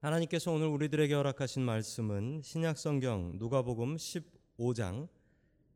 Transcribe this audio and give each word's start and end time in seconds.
하나님께서 0.00 0.50
오늘 0.50 0.68
우리들에게 0.68 1.12
허락하신 1.12 1.62
말씀은 1.62 2.40
신약성경 2.42 3.32
누가복음 3.34 3.96
15장 3.96 5.08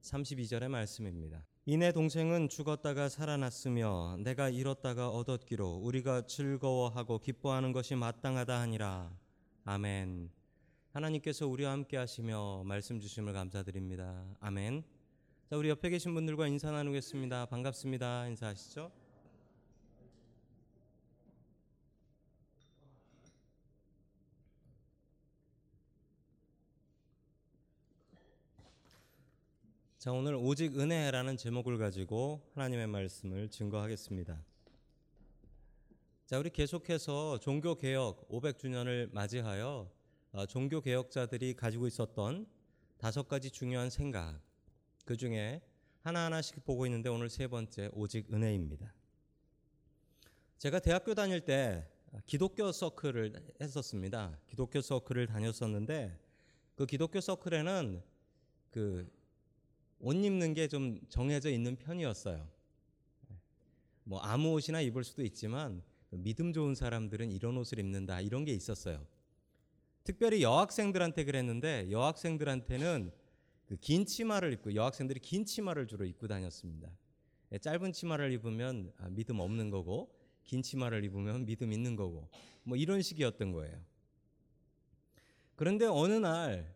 32절의 0.00 0.68
말씀입니다. 0.68 1.44
이내 1.66 1.92
동생은 1.92 2.48
죽었다가 2.48 3.10
살아났으며 3.10 4.16
내가 4.20 4.48
잃었다가 4.48 5.10
얻었기로 5.10 5.74
우리가 5.76 6.26
즐거워하고 6.26 7.18
기뻐하는 7.18 7.72
것이 7.72 7.96
마땅하다 7.96 8.58
하니라. 8.62 9.14
아멘. 9.66 10.30
하나님께서 10.92 11.46
우리와 11.46 11.72
함께 11.72 11.98
하시며 11.98 12.62
말씀 12.64 13.00
주심을 13.00 13.34
감사드립니다. 13.34 14.24
아멘. 14.40 14.84
자, 15.50 15.56
우리 15.58 15.68
옆에 15.68 15.90
계신 15.90 16.14
분들과 16.14 16.46
인사 16.46 16.70
나누겠습니다. 16.70 17.44
반갑습니다. 17.44 18.28
인사하시죠. 18.28 19.03
자, 30.04 30.12
오늘 30.12 30.34
오직 30.34 30.78
은혜라는 30.78 31.38
제목을 31.38 31.78
가지고 31.78 32.46
하나님의 32.52 32.88
말씀을 32.88 33.48
증거하겠습니다. 33.48 34.38
자, 36.26 36.38
우리 36.38 36.50
계속해서 36.50 37.38
종교 37.38 37.74
개혁 37.74 38.28
500주년을 38.28 39.10
맞이하여 39.14 39.90
어, 40.32 40.44
종교 40.44 40.82
개혁자들이 40.82 41.54
가지고 41.54 41.86
있었던 41.86 42.46
다섯 42.98 43.28
가지 43.28 43.50
중요한 43.50 43.88
생각 43.88 44.38
그 45.06 45.16
중에 45.16 45.62
하나하나씩 46.02 46.62
보고 46.66 46.84
있는데 46.84 47.08
오늘 47.08 47.30
세 47.30 47.46
번째 47.46 47.88
오직 47.94 48.30
은혜입니다. 48.30 48.92
제가 50.58 50.80
대학교 50.80 51.14
다닐 51.14 51.40
때 51.40 51.88
기독교 52.26 52.70
서클을 52.70 53.54
했었습니다. 53.58 54.38
기독교 54.48 54.82
서클을 54.82 55.28
다녔었는데 55.28 56.20
그 56.74 56.84
기독교 56.84 57.22
서클에는 57.22 58.02
그 58.70 59.23
옷 59.98 60.14
입는 60.14 60.54
게 60.54 60.68
좀 60.68 61.00
정해져 61.08 61.50
있는 61.50 61.76
편이었어요. 61.76 62.46
뭐 64.04 64.20
아무 64.20 64.52
옷이나 64.52 64.80
입을 64.80 65.02
수도 65.04 65.22
있지만 65.22 65.82
믿음 66.10 66.52
좋은 66.52 66.74
사람들은 66.74 67.30
이런 67.30 67.56
옷을 67.56 67.78
입는다 67.78 68.20
이런 68.20 68.44
게 68.44 68.52
있었어요. 68.52 69.06
특별히 70.04 70.42
여학생들한테 70.42 71.24
그랬는데 71.24 71.90
여학생들한테는 71.90 73.10
그 73.66 73.76
긴 73.80 74.04
치마를 74.04 74.52
입고 74.52 74.74
여학생들이 74.74 75.20
긴 75.20 75.46
치마를 75.46 75.86
주로 75.86 76.04
입고 76.04 76.28
다녔습니다. 76.28 76.90
예, 77.52 77.58
짧은 77.58 77.92
치마를 77.92 78.30
입으면 78.32 78.92
아, 78.98 79.08
믿음 79.08 79.40
없는 79.40 79.70
거고 79.70 80.14
긴 80.44 80.62
치마를 80.62 81.02
입으면 81.04 81.46
믿음 81.46 81.72
있는 81.72 81.96
거고 81.96 82.28
뭐 82.62 82.76
이런 82.76 83.00
식이었던 83.00 83.52
거예요. 83.52 83.80
그런데 85.56 85.86
어느 85.86 86.12
날 86.12 86.74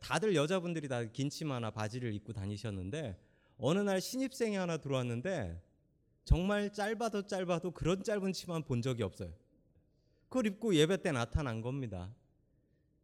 다들 0.00 0.34
여자분들이 0.34 0.88
다 0.88 1.04
긴 1.12 1.28
치마나 1.30 1.70
바지를 1.70 2.14
입고 2.14 2.32
다니셨는데 2.32 3.18
어느 3.58 3.78
날 3.78 4.00
신입생이 4.00 4.56
하나 4.56 4.78
들어왔는데 4.78 5.60
정말 6.24 6.72
짧아도 6.72 7.26
짧아도 7.26 7.72
그런 7.72 8.02
짧은 8.02 8.32
치마 8.32 8.58
본 8.60 8.80
적이 8.80 9.02
없어요. 9.02 9.32
그걸 10.28 10.46
입고 10.46 10.74
예배 10.74 11.02
때 11.02 11.12
나타난 11.12 11.60
겁니다. 11.60 12.14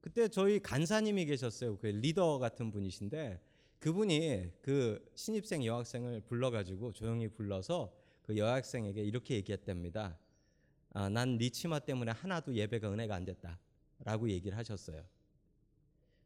그때 0.01 0.29
저희 0.29 0.61
간사님이 0.61 1.27
계셨어요. 1.27 1.77
그 1.79 1.89
리더 1.89 2.39
같은 2.39 2.71
분이신데 2.71 3.41
그분이 3.81 4.53
그 4.63 5.05
신입생 5.15 5.65
여학생을 5.65 6.23
불러가지고 6.23 6.93
조용히 6.93 7.29
불러서 7.29 7.93
그 8.23 8.37
여학생에게 8.37 9.03
이렇게 9.03 9.35
얘기했답니다. 9.35 10.19
아, 10.95 11.09
난네 11.09 11.51
치마 11.51 11.79
때문에 11.79 12.13
하나도 12.13 12.55
예배가 12.55 12.91
은혜가 12.91 13.15
안 13.15 13.25
됐다 13.25 13.59
라고 14.05 14.31
얘기를 14.31 14.57
하셨어요. 14.57 15.05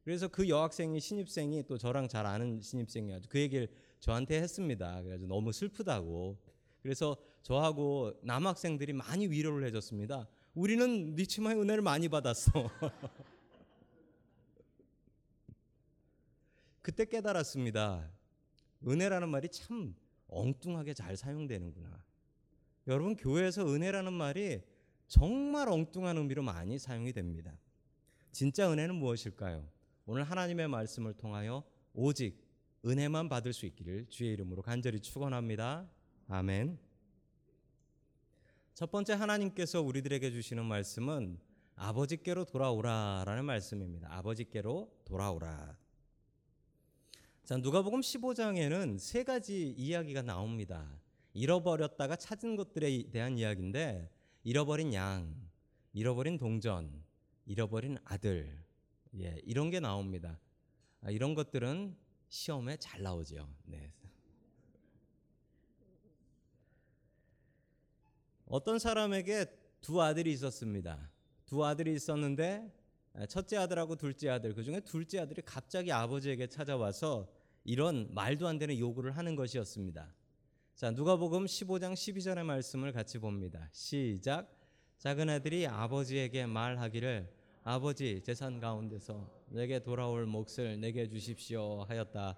그래서 0.04 0.28
그 0.28 0.48
여학생이 0.48 1.00
신입생이 1.00 1.64
또 1.66 1.78
저랑 1.78 2.08
잘 2.08 2.26
아는 2.26 2.60
신입생이어서 2.60 3.28
그 3.28 3.38
얘기를 3.38 3.68
저한테 4.00 4.40
했습니다. 4.40 5.02
그래서 5.02 5.26
너무 5.26 5.52
슬프다고. 5.52 6.38
그래서 6.82 7.16
저하고 7.42 8.12
남학생들이 8.22 8.92
많이 8.92 9.28
위로를 9.28 9.64
해줬습니다. 9.68 10.28
우리는 10.54 11.14
네 11.14 11.24
치마의 11.24 11.60
은혜를 11.60 11.82
많이 11.82 12.08
받았어. 12.08 12.50
그때 16.82 17.04
깨달았습니다. 17.04 18.10
은혜라는 18.86 19.28
말이 19.28 19.48
참 19.48 19.94
엉뚱하게 20.26 20.94
잘 20.94 21.16
사용되는구나. 21.16 22.04
여러분 22.88 23.14
교회에서 23.14 23.64
은혜라는 23.72 24.12
말이 24.12 24.60
정말 25.06 25.68
엉뚱한 25.68 26.16
의미로 26.18 26.42
많이 26.42 26.76
사용이 26.80 27.12
됩니다. 27.12 27.56
진짜 28.32 28.68
은혜는 28.72 28.96
무엇일까요? 28.96 29.64
오늘 30.04 30.24
하나님의 30.24 30.66
말씀을 30.68 31.14
통하여 31.14 31.62
오직 31.94 32.36
은혜만 32.84 33.28
받을 33.28 33.52
수 33.52 33.66
있기를 33.66 34.06
주의 34.08 34.32
이름으로 34.32 34.62
간절히 34.62 34.98
축원합니다. 34.98 35.88
아멘. 36.28 36.78
첫 38.74 38.90
번째 38.90 39.12
하나님께서 39.12 39.80
우리들에게 39.80 40.32
주시는 40.32 40.64
말씀은 40.64 41.38
아버지께로 41.76 42.46
돌아오라라는 42.46 43.44
말씀입니다. 43.44 44.08
아버지께로 44.10 44.90
돌아오라. 45.04 45.76
자, 47.44 47.56
누가복음 47.56 48.00
15장에는 48.00 48.98
세 48.98 49.22
가지 49.22 49.70
이야기가 49.70 50.22
나옵니다. 50.22 51.00
잃어버렸다가 51.32 52.16
찾은 52.16 52.56
것들에 52.56 53.10
대한 53.10 53.38
이야기인데 53.38 54.10
잃어버린 54.42 54.94
양, 54.94 55.32
잃어버린 55.92 56.38
동전, 56.38 57.04
잃어버린 57.46 57.98
아들, 58.04 58.61
예, 59.18 59.40
이런 59.44 59.70
게 59.70 59.80
나옵니다. 59.80 60.38
아, 61.00 61.10
이런 61.10 61.34
것들은 61.34 61.96
시험에 62.28 62.76
잘 62.78 63.02
나오죠. 63.02 63.48
네. 63.64 63.92
어떤 68.46 68.78
사람에게 68.78 69.46
두 69.80 70.00
아들이 70.02 70.32
있었습니다. 70.32 71.10
두 71.46 71.64
아들이 71.64 71.94
있었는데 71.94 72.72
아, 73.14 73.26
첫째 73.26 73.56
아들하고 73.58 73.96
둘째 73.96 74.30
아들 74.30 74.54
그 74.54 74.62
중에 74.62 74.80
둘째 74.80 75.20
아들이 75.20 75.42
갑자기 75.42 75.92
아버지에게 75.92 76.46
찾아와서 76.46 77.30
이런 77.64 78.08
말도 78.14 78.48
안 78.48 78.58
되는 78.58 78.78
요구를 78.78 79.16
하는 79.16 79.36
것이었습니다. 79.36 80.14
자 80.74 80.90
누가복음 80.90 81.44
15장 81.44 81.92
12절의 81.92 82.44
말씀을 82.44 82.92
같이 82.92 83.18
봅니다. 83.18 83.68
시작. 83.72 84.50
작은 84.98 85.28
아들이 85.28 85.66
아버지에게 85.66 86.46
말하기를 86.46 87.41
아버지 87.64 88.20
재산 88.24 88.58
가운데서 88.58 89.46
내게 89.50 89.78
돌아올 89.78 90.26
몫을 90.26 90.80
내게 90.80 91.08
주십시오 91.08 91.84
하였다. 91.84 92.36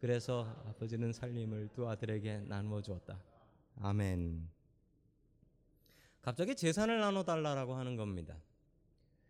그래서 0.00 0.44
아버지는 0.66 1.12
살림을 1.12 1.68
두 1.68 1.88
아들에게 1.88 2.40
나누어 2.48 2.82
주었다. 2.82 3.22
아멘. 3.76 4.48
갑자기 6.22 6.56
재산을 6.56 6.98
나눠 6.98 7.22
달라라고 7.22 7.74
하는 7.74 7.96
겁니다. 7.96 8.36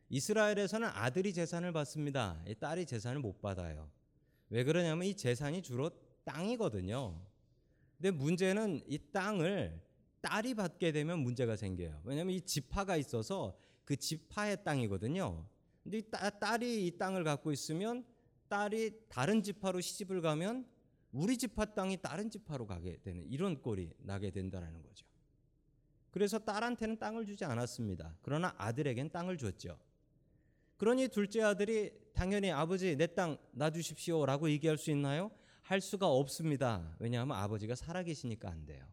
이스라엘에서는 0.09 0.89
아들이 0.89 1.35
재산을 1.35 1.73
받습니다. 1.73 2.43
딸이 2.59 2.87
재산을 2.87 3.21
못 3.21 3.43
받아요. 3.43 3.91
왜 4.49 4.65
그러냐면 4.65 5.07
이 5.07 5.15
재산이 5.15 5.61
주로 5.61 5.91
땅이거든요. 6.25 7.21
근데 7.99 8.11
문제는 8.11 8.83
이 8.87 8.99
땅을 9.13 9.79
딸이 10.23 10.55
받게 10.55 10.93
되면 10.93 11.19
문제가 11.19 11.55
생겨요. 11.55 12.01
왜냐하면 12.05 12.35
이 12.35 12.41
지파가 12.41 12.97
있어서 12.97 13.59
그 13.85 13.97
지파의 13.97 14.65
땅이거든요. 14.65 15.47
근데 15.83 15.99
이 15.99 16.03
딸이 16.41 16.87
이 16.87 16.99
땅을 16.99 17.25
갖고 17.25 17.53
있으면 17.53 18.05
딸이 18.49 19.09
다른 19.09 19.43
지파로 19.43 19.81
시집을 19.81 20.23
가면 20.23 20.67
우리 21.13 21.37
지파 21.39 21.67
땅이 21.67 22.01
다른 22.03 22.31
지파로 22.31 22.67
가게 22.67 22.99
되는 23.03 23.25
이런 23.27 23.61
꼴이 23.61 23.93
나게 23.99 24.31
된다는 24.31 24.83
거죠. 24.83 25.07
그래서 26.11 26.39
딸한테는 26.39 26.99
땅을 26.99 27.27
주지 27.27 27.45
않았습니다. 27.45 28.17
그러나 28.23 28.55
아들에겐 28.57 29.11
땅을 29.11 29.37
줬죠. 29.37 29.79
그러니 30.77 31.09
둘째 31.09 31.43
아들이 31.43 31.93
당연히 32.15 32.51
아버지 32.51 32.97
내 32.97 33.07
땅 33.07 33.37
놔주십시오라고 33.53 34.51
얘기할 34.51 34.79
수 34.79 34.91
있나요? 34.91 35.31
할 35.63 35.81
수가 35.81 36.09
없습니다. 36.09 36.95
왜냐하면 36.99 37.37
아버지가 37.37 37.75
살아계시니까 37.75 38.51
안 38.51 38.67
돼요. 38.67 38.87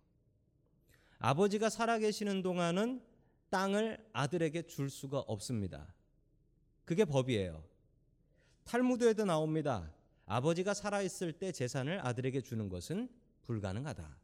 아버지가 1.19 1.69
살아계시는 1.69 2.41
동안은 2.41 3.01
땅을 3.51 4.03
아들에게 4.13 4.63
줄 4.63 4.89
수가 4.89 5.19
없습니다. 5.19 5.93
그게 6.85 7.05
법이에요. 7.05 7.63
탈무드에도 8.63 9.25
나옵니다. 9.25 9.93
아버지가 10.25 10.73
살아있을 10.73 11.33
때 11.33 11.51
재산을 11.51 12.05
아들에게 12.05 12.41
주는 12.41 12.69
것은 12.69 13.09
불가능하다. 13.43 14.17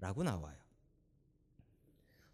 라고 0.00 0.22
나와요. 0.22 0.58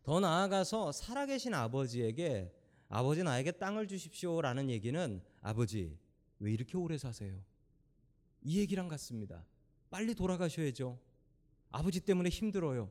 더 0.02 0.18
나아가서 0.18 0.92
살아계신 0.92 1.54
아버지에게 1.54 2.52
아버지 2.88 3.22
나에게 3.22 3.52
땅을 3.52 3.86
주십시오라는 3.86 4.70
얘기는 4.70 5.22
아버지 5.42 5.96
왜 6.38 6.52
이렇게 6.52 6.76
오래 6.78 6.96
사세요? 6.96 7.38
이 8.42 8.58
얘기랑 8.58 8.88
같습니다. 8.88 9.44
빨리 9.90 10.14
돌아가셔야죠. 10.14 10.98
아버지 11.70 12.00
때문에 12.00 12.30
힘들어요. 12.30 12.90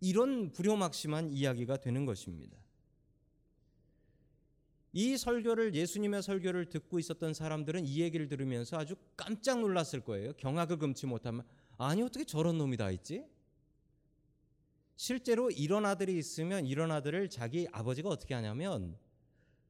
이런 0.00 0.52
불효막심한 0.52 1.32
이야기가 1.32 1.78
되는 1.78 2.04
것입니다. 2.04 2.56
이 4.92 5.16
설교를 5.16 5.74
예수님의 5.74 6.22
설교를 6.22 6.66
듣고 6.70 7.00
있었던 7.00 7.34
사람들은 7.34 7.84
이 7.84 8.00
얘기를 8.00 8.28
들으면서 8.28 8.76
아주 8.78 8.94
깜짝 9.16 9.60
놀랐을 9.60 10.00
거예요. 10.04 10.32
경악을 10.34 10.78
금치 10.78 11.06
못하면 11.06 11.44
아니 11.76 12.02
어떻게 12.02 12.24
저런 12.24 12.58
놈이 12.58 12.76
다 12.76 12.90
있지? 12.92 13.26
실제로 14.96 15.50
이런 15.50 15.84
아들이 15.84 16.16
있으면 16.16 16.66
이런 16.66 16.92
아들을 16.92 17.28
자기 17.28 17.66
아버지가 17.72 18.08
어떻게 18.08 18.34
하냐면 18.34 18.96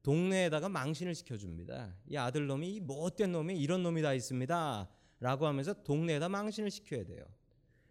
동네에다가 0.03 0.69
망신을 0.69 1.15
시켜줍니다. 1.15 1.95
이 2.07 2.17
아들 2.17 2.45
놈이 2.45 2.75
이 2.75 2.79
못된 2.79 3.31
놈이 3.31 3.59
이런 3.59 3.81
놈이 3.81 4.03
다 4.03 4.13
있습니다. 4.13 4.89
라고 5.19 5.47
하면서 5.47 5.73
동네에다 5.73 6.29
망신을 6.29 6.69
시켜야 6.69 7.03
돼요. 7.03 7.25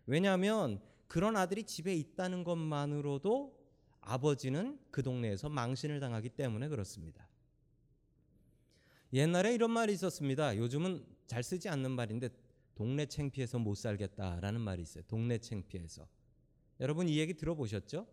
왜냐하면 0.07 0.81
그런 1.15 1.37
아들이 1.37 1.63
집에 1.63 1.95
있다는 1.95 2.43
것만으로도 2.43 3.57
아버지는 4.01 4.81
그 4.91 5.01
동네에서 5.01 5.49
망신을 5.49 6.01
당하기 6.01 6.31
때문에 6.31 6.67
그렇습니다. 6.67 7.29
옛날에 9.13 9.55
이런 9.55 9.71
말이 9.71 9.93
있었습니다. 9.93 10.57
요즘은 10.57 11.07
잘 11.29 11.45
쓰지 11.45 11.69
않는 11.69 11.93
말인데 11.93 12.31
동네 12.75 13.07
창피해서 13.07 13.61
못 13.61 13.77
살겠다라는 13.77 14.61
말이 14.61 14.83
있어요. 14.83 15.05
동네 15.07 15.39
창피해서. 15.39 16.05
여러분 16.81 17.09
이 17.09 17.17
얘기 17.19 17.35
들어보셨죠? 17.35 18.09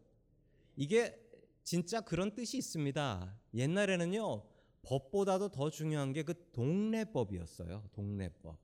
이게 0.75 1.19
진짜 1.63 2.01
그런 2.01 2.35
뜻이 2.35 2.59
있습니다. 2.59 3.35
옛날에는요 3.55 4.43
법보다도 4.83 5.49
더 5.49 5.71
중요한 5.71 6.13
게 6.13 6.21
그 6.21 6.35
동네법이었어요. 6.51 7.83
동네법. 7.93 8.59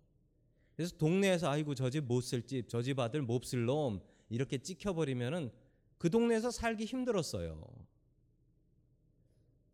그래서 0.76 0.96
동네에서 0.96 1.50
아이고 1.50 1.74
저 1.74 1.90
집 1.90 2.06
못 2.06 2.22
쓸 2.22 2.46
집, 2.46 2.70
저 2.70 2.84
집 2.84 3.00
아들 3.00 3.24
몹쓸 3.24 3.66
놈 3.66 4.00
이렇게 4.30 4.58
찍혀버리면은 4.58 5.52
그 5.98 6.10
동네에서 6.10 6.52
살기 6.52 6.86
힘들었어요. 6.86 7.64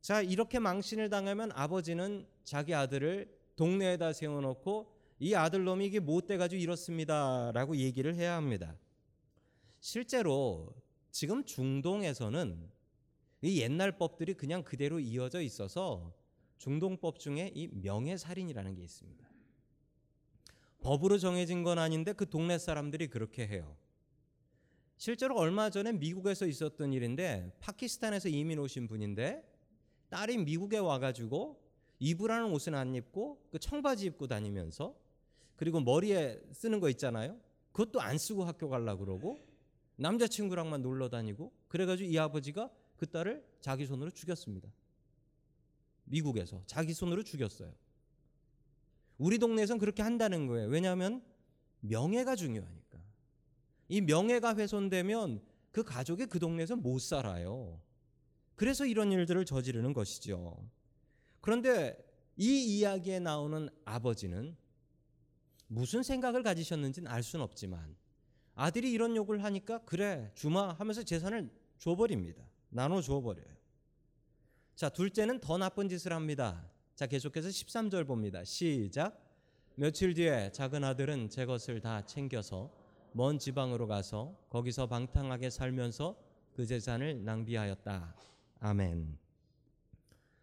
자 0.02 0.22
이렇게 0.22 0.60
망신을 0.60 1.10
당하면 1.10 1.52
아버지는 1.54 2.28
자기 2.44 2.74
아들을 2.74 3.34
동네에다 3.56 4.14
세워놓고 4.14 4.94
이 5.20 5.36
아들놈이 5.36 5.86
이게 5.86 6.00
못돼 6.00 6.38
가지고 6.38 6.62
이렇습니다 6.62 7.52
라고 7.54 7.78
얘기를 7.78 8.16
해야 8.16 8.36
합니다. 8.36 8.78
실제로 9.80 10.74
지금 11.12 11.46
중동에서는 11.46 12.70
이 13.42 13.62
옛날 13.62 13.98
법들이 13.98 14.34
그냥 14.34 14.64
그대로 14.64 15.00
이어져 15.00 15.42
있어서 15.42 16.14
중동법 16.58 17.20
중에 17.20 17.52
이 17.54 17.68
명예살인이라는 17.68 18.76
게 18.76 18.84
있습니다. 18.84 19.30
법으로 20.80 21.18
정해진 21.18 21.64
건 21.64 21.80
아닌데 21.80 22.14
그 22.14 22.30
동네 22.30 22.58
사람들이 22.58 23.08
그렇게 23.08 23.48
해요. 23.48 23.78
실제로 24.98 25.36
얼마 25.36 25.70
전에 25.70 25.92
미국에서 25.92 26.46
있었던 26.46 26.94
일인데 26.94 27.58
파키스탄에서 27.60 28.30
이민 28.30 28.60
오신 28.60 28.88
분인데 28.88 29.44
딸이 30.10 30.38
미국에 30.38 30.78
와가지고 30.78 31.60
입으라는 32.00 32.52
옷은 32.52 32.76
안 32.76 32.94
입고 32.96 33.48
그 33.52 33.60
청바지 33.60 34.06
입고 34.08 34.28
다니면서 34.28 34.96
그리고 35.56 35.80
머리에 35.80 36.42
쓰는 36.52 36.80
거 36.80 36.90
있잖아요. 36.90 37.40
그것도 37.72 38.02
안 38.02 38.18
쓰고 38.18 38.44
학교 38.44 38.70
가려 38.70 38.96
그러고 38.98 39.38
남자친구랑만 39.96 40.82
놀러 40.82 41.10
다니고 41.10 41.52
그래가지고 41.68 42.10
이 42.10 42.18
아버지가 42.18 42.70
그 42.98 43.10
딸을 43.10 43.44
자기 43.62 43.86
손으로 43.86 44.12
죽였습니다. 44.12 44.70
미국에서 46.06 46.62
자기 46.66 46.94
손으로 46.94 47.24
죽였어요. 47.24 47.74
우리 49.18 49.38
동네에선 49.38 49.78
그렇게 49.78 50.02
한다는 50.02 50.48
거예요. 50.48 50.68
왜냐하면 50.68 51.24
명예가 51.82 52.36
중요하니까. 52.36 52.83
이 53.88 54.02
명예가 54.02 54.56
훼손되면 54.56 55.42
그 55.72 55.84
가족이 55.84 56.28
그 56.28 56.40
동네에서 56.40 56.76
못 56.76 57.00
살아요. 57.00 57.82
그래서 58.56 58.86
이런 58.86 59.12
일들을 59.12 59.46
저지르는 59.46 59.94
것이죠. 59.94 60.58
그런데 61.42 61.98
이 62.38 62.78
이야기에 62.78 63.20
나오는 63.20 63.70
아버지는 63.86 64.56
무슨 65.68 66.04
생각을 66.04 66.44
가지셨는지는 66.44 67.12
알 67.12 67.24
수는 67.24 67.44
없지만 67.44 67.96
아들이 68.56 68.92
이런 68.92 69.16
욕을 69.16 69.44
하니까 69.44 69.80
그래 69.80 70.32
주마 70.36 70.74
하면서 70.74 71.04
재산을 71.04 71.50
줘버립니다. 71.80 72.44
나눠 72.70 73.02
줘버려요. 73.02 73.54
자 74.76 74.90
둘째는 74.90 75.40
더 75.40 75.58
나쁜 75.58 75.90
짓을 75.90 76.14
합니다. 76.14 76.70
자 76.96 77.08
계속해서 77.08 77.50
13절 77.50 78.06
봅니다. 78.08 78.44
시작. 78.44 79.20
며칠 79.76 80.14
뒤에 80.14 80.52
작은 80.52 80.84
아들은 80.84 81.30
제 81.30 81.46
것을 81.46 81.82
다 81.82 82.06
챙겨서 82.06 82.72
먼 83.14 83.40
지방으로 83.40 83.88
가서 83.88 84.36
거기서 84.50 84.88
방탕하게 84.88 85.50
살면서 85.50 86.18
그 86.54 86.66
재산을 86.66 87.24
낭비하였다. 87.24 88.16
아멘. 88.60 89.18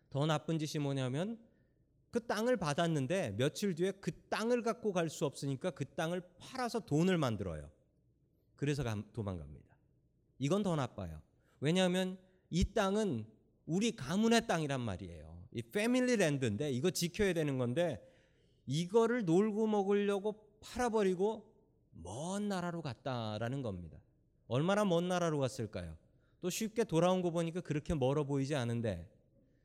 더 0.09 0.27
나쁜 0.27 0.59
짓이 0.59 0.83
뭐냐면 0.83 1.39
그 2.11 2.27
땅을 2.27 2.57
받았는데 2.57 3.37
며칠 3.37 3.75
뒤에 3.75 3.93
그 3.93 4.11
땅을 4.29 4.63
갖고 4.63 4.93
갈 4.93 5.09
수 5.09 5.27
없으니까 5.27 5.71
그 5.71 5.85
땅을 5.85 6.23
팔아서 6.39 6.81
돈을 6.81 7.19
만들어요. 7.19 7.71
그래서 8.57 8.83
도망갑니다. 9.13 9.77
이건 10.39 10.63
더 10.63 10.75
나빠요. 10.77 11.21
왜냐하면 11.61 12.19
이 12.51 12.65
땅은 12.65 13.27
우리 13.67 13.93
가문의 13.93 14.47
땅이란 14.47 14.81
말이에요. 14.81 15.45
이 15.53 15.63
패밀리 15.63 16.17
랜드인데 16.17 16.71
이거 16.73 16.91
지켜야 16.91 17.33
되는 17.33 17.59
건데 17.59 18.01
이거를 18.67 19.25
놀고 19.25 19.67
먹으려고 19.67 20.49
팔아버리고 20.61 21.50
먼 21.93 22.49
나라로 22.49 22.83
갔다라는 22.83 23.63
겁니다. 23.63 23.99
얼마나 24.49 24.85
먼 24.85 25.09
나라로 25.09 25.39
갔을까요? 25.39 25.97
또 26.41 26.51
쉽게 26.51 26.85
돌아온 26.85 27.23
거 27.23 27.31
보니까 27.31 27.61
그렇게 27.61 27.95
멀어 27.95 28.25
보이지 28.25 28.55
않은데 28.55 29.09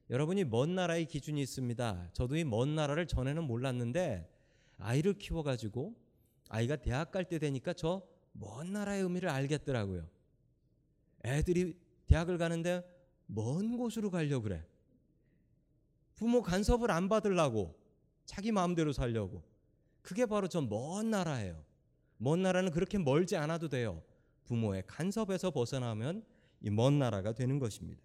여러분이 0.09 0.43
먼 0.45 0.75
나라의 0.75 1.05
기준이 1.05 1.41
있습니다. 1.41 2.09
저도 2.13 2.35
이 2.37 2.43
먼 2.43 2.75
나라를 2.75 3.07
전에는 3.07 3.43
몰랐는데 3.43 4.29
아이를 4.77 5.13
키워 5.17 5.41
가지고 5.43 5.95
아이가 6.49 6.75
대학 6.75 7.11
갈 7.11 7.25
때 7.25 7.39
되니까 7.39 7.73
저 7.73 8.03
먼 8.33 8.73
나라의 8.73 9.01
의미를 9.03 9.29
알겠더라고요. 9.29 10.07
애들이 11.25 11.77
대학을 12.07 12.37
가는데 12.37 12.83
먼 13.27 13.77
곳으로 13.77 14.11
가려고 14.11 14.43
그래. 14.43 14.63
부모 16.15 16.41
간섭을 16.41 16.91
안 16.91 17.09
받으려고 17.09 17.75
자기 18.25 18.51
마음대로 18.51 18.93
살려고. 18.93 19.43
그게 20.01 20.25
바로 20.25 20.47
저 20.47 20.61
먼 20.61 21.09
나라예요. 21.09 21.63
먼 22.17 22.41
나라는 22.41 22.71
그렇게 22.71 22.97
멀지 22.97 23.35
않아도 23.35 23.69
돼요. 23.69 24.01
부모의 24.45 24.83
간섭에서 24.87 25.51
벗어나면 25.51 26.23
이 26.61 26.69
먼 26.69 26.97
나라가 26.99 27.33
되는 27.33 27.59
것입니다. 27.59 28.01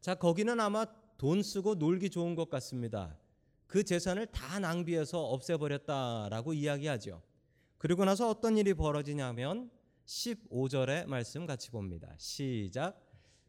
자, 0.00 0.14
거기는 0.14 0.58
아마 0.60 0.86
돈 1.18 1.42
쓰고 1.42 1.74
놀기 1.76 2.10
좋은 2.10 2.34
것 2.34 2.48
같습니다. 2.50 3.16
그 3.66 3.82
재산을 3.82 4.26
다 4.26 4.58
낭비해서 4.58 5.22
없애버렸다라고 5.24 6.52
이야기하죠. 6.52 7.22
그리고 7.78 8.04
나서 8.04 8.28
어떤 8.30 8.56
일이 8.56 8.74
벌어지냐면 8.74 9.70
15절의 10.06 11.06
말씀 11.06 11.46
같이 11.46 11.70
봅니다. 11.70 12.14
시작. 12.18 13.00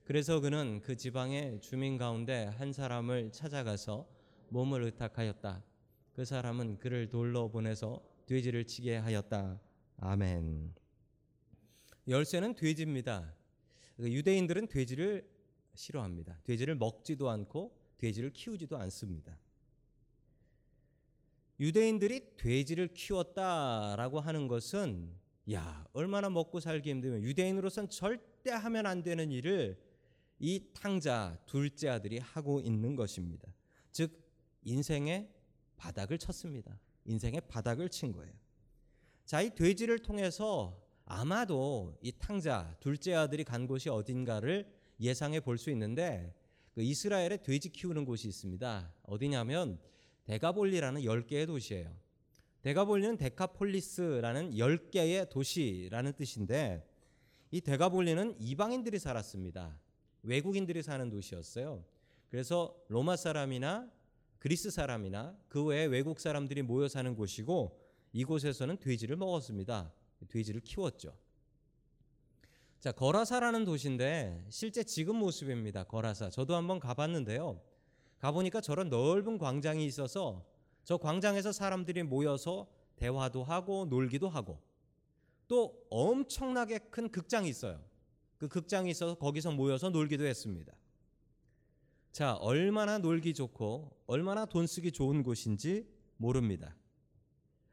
그래서 0.04 0.40
그는 0.40 0.82
그 0.84 0.96
지방의 0.96 1.60
주민 1.62 1.98
가운데 1.98 2.46
한 2.58 2.72
사람을 2.72 3.32
찾아가서 3.32 4.08
몸을 4.50 4.84
의탁하였다. 4.84 5.64
그 6.14 6.26
사람은 6.26 6.78
그를 6.80 7.10
돌로 7.10 7.50
보내서 7.50 8.02
돼지를 8.26 8.66
치게 8.66 8.98
하였다. 8.98 9.60
아멘. 9.98 10.74
열쇠는 12.08 12.56
돼지입니다. 12.56 13.34
그 13.98 14.12
유대인들은 14.12 14.68
돼지를 14.68 15.28
싫어합니다. 15.74 16.40
돼지를 16.44 16.76
먹지도 16.76 17.30
않고 17.30 17.76
돼지를 17.98 18.32
키우지도 18.32 18.78
않습니다. 18.78 19.38
유대인들이 21.60 22.36
돼지를 22.38 22.90
키웠다라고 22.94 24.20
하는 24.20 24.48
것은 24.48 25.14
야 25.52 25.86
얼마나 25.94 26.30
먹고 26.30 26.60
살기 26.60 26.90
힘들면 26.90 27.22
유대인으로선 27.22 27.90
절대 27.90 28.52
하면 28.52 28.86
안 28.86 29.04
되는 29.04 29.32
일을 29.32 29.80
이 30.40 30.68
탕자 30.74 31.40
둘째 31.46 31.90
아들이 31.90 32.18
하고 32.18 32.60
있는 32.60 32.96
것입니다. 32.96 33.48
즉 33.92 34.22
인생의 34.64 35.30
바닥을 35.78 36.18
쳤습니다. 36.18 36.78
인생의 37.06 37.42
바닥을 37.48 37.90
친 37.90 38.12
거예요. 38.12 38.34
자, 39.26 39.42
이 39.42 39.50
돼지를 39.56 40.00
통해서 40.00 40.80
아마도 41.06 41.98
이 42.02 42.12
탕자 42.12 42.76
둘째 42.80 43.14
아들이 43.14 43.44
간 43.44 43.68
곳이 43.68 43.90
어딘가를 43.90 44.72
예상해 45.00 45.40
볼 45.40 45.58
수 45.58 45.70
있는데 45.72 46.34
그 46.74 46.82
이스라엘에 46.82 47.38
돼지 47.38 47.70
키우는 47.70 48.06
곳이 48.06 48.28
있습니다. 48.28 48.94
어디냐면 49.04 49.80
데가볼리라는 50.26 51.02
10개의 51.02 51.48
도시예요. 51.48 51.96
데가볼리는 52.62 53.18
데카폴리스라는 53.18 54.52
10개의 54.52 55.30
도시라는 55.30 56.14
뜻인데 56.14 56.84
이 57.52 57.62
데가볼리는 57.62 58.36
이방인들이 58.40 58.98
살았습니다. 58.98 59.80
외국인들이 60.24 60.82
사는 60.82 61.08
도시였어요. 61.10 61.86
그래서 62.30 62.76
로마 62.88 63.16
사람이나 63.16 63.90
그리스 64.46 64.70
사람이나 64.70 65.36
그 65.48 65.64
외에 65.64 65.86
외국 65.86 66.20
사람들이 66.20 66.62
모여 66.62 66.88
사는 66.88 67.16
곳이고 67.16 67.82
이곳에서는 68.14 68.78
돼지를 68.78 69.16
먹었습니다. 69.16 69.92
돼지를 70.28 70.62
키웠죠. 70.62 71.18
자, 72.80 72.92
거라사라는 72.92 73.66
도시인데 73.66 74.46
실제 74.52 74.84
지금 74.84 75.16
모습입니다. 75.16 75.86
거라사. 75.86 76.30
저도 76.30 76.56
한번 76.56 76.80
가봤는데요. 76.80 77.60
가보니까 78.20 78.62
저런 78.62 78.90
넓은 78.90 79.40
광장이 79.40 79.84
있어서 79.88 80.46
저 80.84 80.98
광장에서 80.98 81.52
사람들이 81.52 82.04
모여서 82.04 82.70
대화도 82.98 83.44
하고 83.44 83.86
놀기도 83.86 84.30
하고 84.30 84.62
또 85.48 85.84
엄청나게 85.90 86.78
큰 86.92 87.10
극장이 87.10 87.50
있어요. 87.50 87.84
그 88.38 88.48
극장이 88.48 88.92
있어서 88.92 89.16
거기서 89.16 89.54
모여서 89.54 89.90
놀기도 89.90 90.24
했습니다. 90.24 90.72
자, 92.16 92.36
얼마나 92.36 92.98
놀기 92.98 93.34
좋고 93.34 93.92
얼마나 94.08 94.46
돈 94.46 94.68
쓰기 94.68 94.94
좋은 94.94 95.22
곳인지 95.22 95.86
모릅니다. 96.16 96.74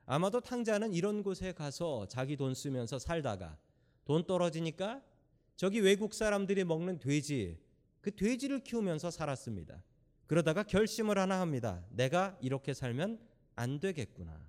아마도 0.04 0.40
탕자는 0.40 0.94
이런 0.94 1.22
곳에 1.22 1.52
가서 1.52 2.08
자기 2.08 2.37
돈 2.37 2.52
쓰면서 2.52 2.99
살다가 2.99 3.56
돈 4.04 4.26
떨어지니까 4.26 5.00
저기 5.54 5.78
외국 5.78 6.12
사람들이 6.12 6.64
먹는 6.64 6.99
돼지, 6.99 7.56
그 8.00 8.11
돼지를 8.11 8.64
키우면서 8.64 9.12
살았습니다. 9.12 9.80
그러다가 10.26 10.64
결심을 10.64 11.18
하나 11.18 11.40
합니다. 11.40 11.87
내가 11.90 12.37
이렇게 12.40 12.75
살면 12.75 13.20
안 13.54 13.78
되겠구나. 13.78 14.44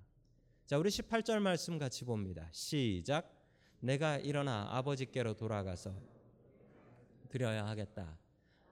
자, 0.66 0.76
우리 0.76 0.90
18절 0.90 1.38
말씀 1.38 1.78
같이 1.78 2.04
봅니다. 2.04 2.48
시작. 2.50 3.32
내가 3.78 4.18
일어나 4.18 4.66
아버지께로 4.72 5.34
돌아가서 5.34 5.94
드려야 7.28 7.64
하겠다. 7.68 8.23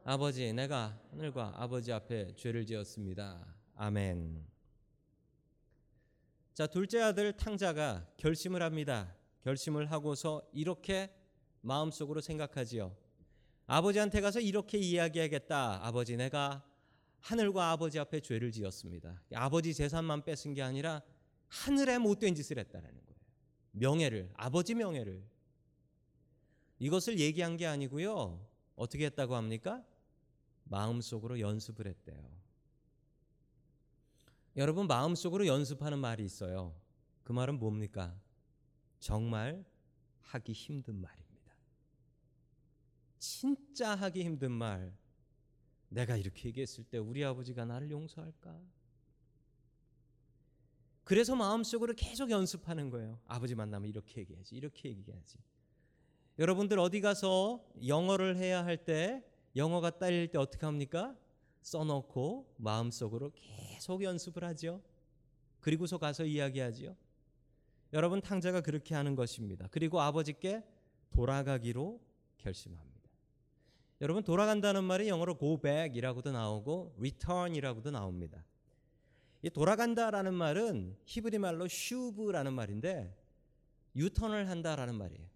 아버지, 0.05 0.53
내가 0.53 1.01
하늘과 1.13 1.55
아버지 1.55 1.93
앞에 1.93 2.35
죄를 2.35 2.67
지었습니다. 2.67 3.47
아멘. 3.77 4.45
자, 6.55 6.67
둘째 6.67 7.01
아들 7.01 7.33
탕자가 7.37 8.09
결심을 8.17 8.63
합니다. 8.63 9.15
결심을 9.43 9.93
하고서 9.93 10.43
이렇게 10.53 11.15
마음속으로 11.61 12.21
생각하지요. 12.21 12.97
아버지한테 13.67 14.21
가서 14.21 14.41
이렇게 14.41 14.77
이야기하겠다. 14.77 15.87
아버지, 15.87 16.17
내가 16.17 16.69
하늘과 17.21 17.71
아버지 17.71 18.01
앞에 18.01 18.19
죄를 18.19 18.51
지었습니다. 18.51 19.23
아버지 19.35 19.73
재산만 19.73 20.25
뺏은 20.25 20.55
게 20.55 20.63
아니라 20.63 21.01
하늘에 21.47 21.99
못된 21.99 22.35
짓을 22.35 22.59
했다라는 22.59 22.91
거예요. 22.91 23.21
명예를, 23.71 24.33
아버지 24.35 24.75
명예를. 24.75 25.23
이것을 26.81 27.21
얘기한 27.21 27.57
게 27.57 27.67
아니고요. 27.67 28.45
어떻게 28.75 29.05
했다고 29.07 29.37
합니까? 29.37 29.85
마음속으로 30.73 31.39
연습을 31.39 31.87
했대요. 31.87 32.19
여러분 34.57 34.87
마음속으로 34.87 35.47
연습하는 35.47 35.99
말이 35.99 36.25
있어요. 36.25 36.75
그 37.25 37.33
말은 37.33 37.59
뭡니까? 37.59 38.19
정말 38.99 39.65
하기 40.21 40.53
힘든 40.53 40.95
말입니다. 40.95 41.53
진짜 43.19 43.95
하기 43.95 44.25
힘든 44.25 44.51
말. 44.51 44.97
내가 45.91 46.17
이렇게 46.17 46.49
얘기했을 46.49 46.85
때 46.85 46.97
우리 46.97 47.23
아버지가 47.23 47.67
나를 47.67 47.91
용서할까? 47.91 48.59
그래서 51.05 51.37
마음속으로 51.37 51.93
계속 51.95 52.31
연습하는 52.31 52.89
거예요. 52.89 53.21
아버지 53.27 53.55
만나면 53.55 53.91
이렇게 53.91 54.23
얘기하지, 54.23 54.55
이렇게 54.55 54.89
얘기하지. 54.89 55.37
여러분들 56.39 56.79
어디 56.79 57.03
가서 57.03 57.63
영어를 57.87 58.39
해야 58.39 58.65
할 58.65 58.87
때 58.87 59.23
영어가 59.57 59.99
딸릴 59.99 60.31
때 60.31 60.39
어떻게 60.39 60.67
합니까? 60.67 61.17
써놓고 61.63 62.55
마음속으로 62.59 63.33
계속 63.35 64.03
연습을 64.03 64.45
하죠. 64.45 64.83
그리고서 65.61 65.99
가서 65.99 66.25
이야기하지요. 66.25 66.97
여러분 67.93 68.21
탕자가 68.21 68.63
그렇게 68.63 68.95
하는 68.95 69.15
것입니다. 69.15 69.69
그리고 69.71 70.01
아버지께 70.01 70.65
돌아가기로 71.11 72.01
결심합니다. 72.39 72.93
여러분 74.01 74.25
돌아간다는 74.25 74.83
말이 74.83 75.09
영어로 75.09 75.39
go 75.39 75.61
back이라고도 75.61 76.33
나오고 76.33 76.97
return이라고도 76.99 77.91
나옵니다. 77.91 78.45
이 79.43 79.51
돌아간다라는 79.51 80.35
말은 80.35 80.97
히브리 81.05 81.39
말로 81.39 81.69
슈브라는 81.69 82.53
말인데 82.53 83.17
유턴을 83.95 84.49
한다라는 84.49 84.95
말이에요. 84.95 85.29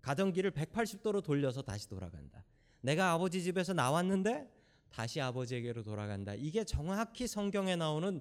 가던 0.00 0.32
길을 0.32 0.52
180도로 0.52 1.22
돌려서 1.22 1.62
다시 1.62 1.88
돌아간다. 1.88 2.44
내가 2.80 3.12
아버지 3.12 3.42
집에서 3.42 3.72
나왔는데 3.72 4.48
다시 4.90 5.20
아버지에게로 5.20 5.82
돌아간다. 5.82 6.34
이게 6.34 6.64
정확히 6.64 7.26
성경에 7.26 7.76
나오는 7.76 8.20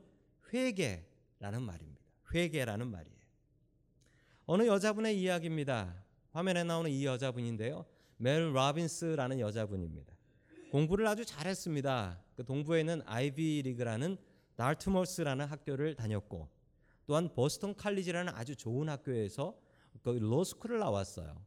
회개라는 0.54 1.62
말입니다. 1.62 2.02
회개라는 2.34 2.88
말이에요. 2.88 3.20
어느 4.46 4.68
여자분의 4.68 5.20
이야기입니다. 5.20 6.04
화면에 6.32 6.64
나오는 6.64 6.90
이 6.90 7.06
여자분인데요. 7.06 7.86
멜 8.18 8.52
라빈스라는 8.54 9.40
여자분입니다. 9.40 10.14
공부를 10.72 11.08
아주 11.08 11.26
잘했습니다. 11.26 12.22
그 12.36 12.46
동부에 12.46 12.82
있는 12.82 13.02
아이비 13.06 13.62
리그라는 13.64 14.18
달트머스라는 14.56 15.46
학교를 15.46 15.96
다녔고 15.96 16.50
또한 17.08 17.30
보스턴 17.34 17.76
칼리지라는 17.76 18.34
아주 18.36 18.56
좋은 18.56 18.90
학교에서 18.90 19.58
그 20.04 20.10
로스쿨을 20.10 20.80
나왔어요. 20.80 21.44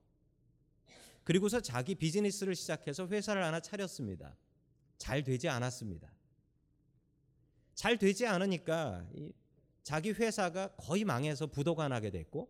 그리고서 1.25 1.61
자기 1.61 1.95
비즈니스를 1.95 2.55
시작해서 2.55 3.07
회사를 3.07 3.45
하나 3.45 3.61
차렸습니다. 3.61 4.37
잘 4.99 5.23
되지 5.23 5.49
않았습니다. 5.49 6.12
잘 7.75 7.99
되지 7.99 8.26
않으니까 8.26 9.07
자기 9.83 10.11
회사가 10.11 10.69
거의 10.76 11.05
망해서 11.05 11.47
부도가 11.47 11.88
나게 11.88 12.11
됐고 12.11 12.49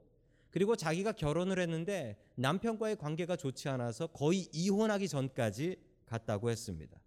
그리고 0.51 0.77
자기가 0.77 1.13
결혼을 1.13 1.59
했는데 1.59 2.17
남편과의 2.35 2.97
관계가 2.97 3.37
좋지 3.37 3.69
않아서 3.71 4.09
거의 4.09 4.49
이혼하기 4.53 5.09
전까지 5.09 5.77
갔다고 6.05 6.51
했습니다. 6.51 7.01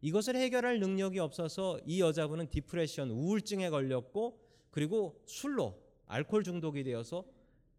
이것을 0.00 0.36
해결할 0.36 0.78
능력이 0.78 1.18
없어서 1.18 1.80
이 1.84 2.00
여자분은 2.00 2.50
디프레션, 2.50 3.10
우울증에 3.10 3.70
걸렸고 3.70 4.40
그리고 4.70 5.20
술로 5.26 5.82
알코올 6.06 6.44
중독이 6.44 6.84
되어서 6.84 7.24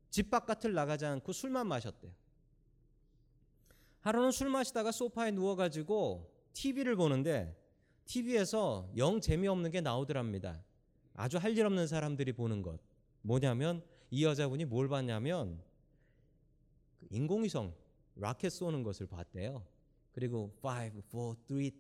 집 0.10 0.30
바깥을 0.30 0.74
나가지 0.74 1.06
않고 1.06 1.32
술만 1.32 1.68
마셨대요. 1.68 2.12
하루는 4.02 4.32
술 4.32 4.50
마시다가 4.50 4.92
소파에 4.92 5.32
누워가지고 5.32 6.32
TV를 6.54 6.96
보는데 6.96 7.56
TV에서 8.06 8.92
영 8.98 9.20
재미없는 9.22 9.72
게 9.72 9.82
나오더랍니다. 9.82 10.64
아주 11.14 11.38
할 11.38 11.58
일 11.58 11.66
없는 11.66 11.88
사람들이 11.88 12.34
보는 12.34 12.62
것. 12.62 12.80
뭐냐면 13.22 13.84
이 14.10 14.24
여자분이 14.24 14.66
뭘 14.66 14.88
봤냐면 14.88 15.62
그 16.98 17.08
인공위성 17.12 17.74
라켓 18.16 18.52
쏘는 18.52 18.84
것을 18.84 19.06
봤대요. 19.08 19.66
그리고 20.12 20.54
5, 20.62 20.68
4, 20.70 20.90
3, 21.12 21.36
2, 21.50 21.64
1 21.66 21.72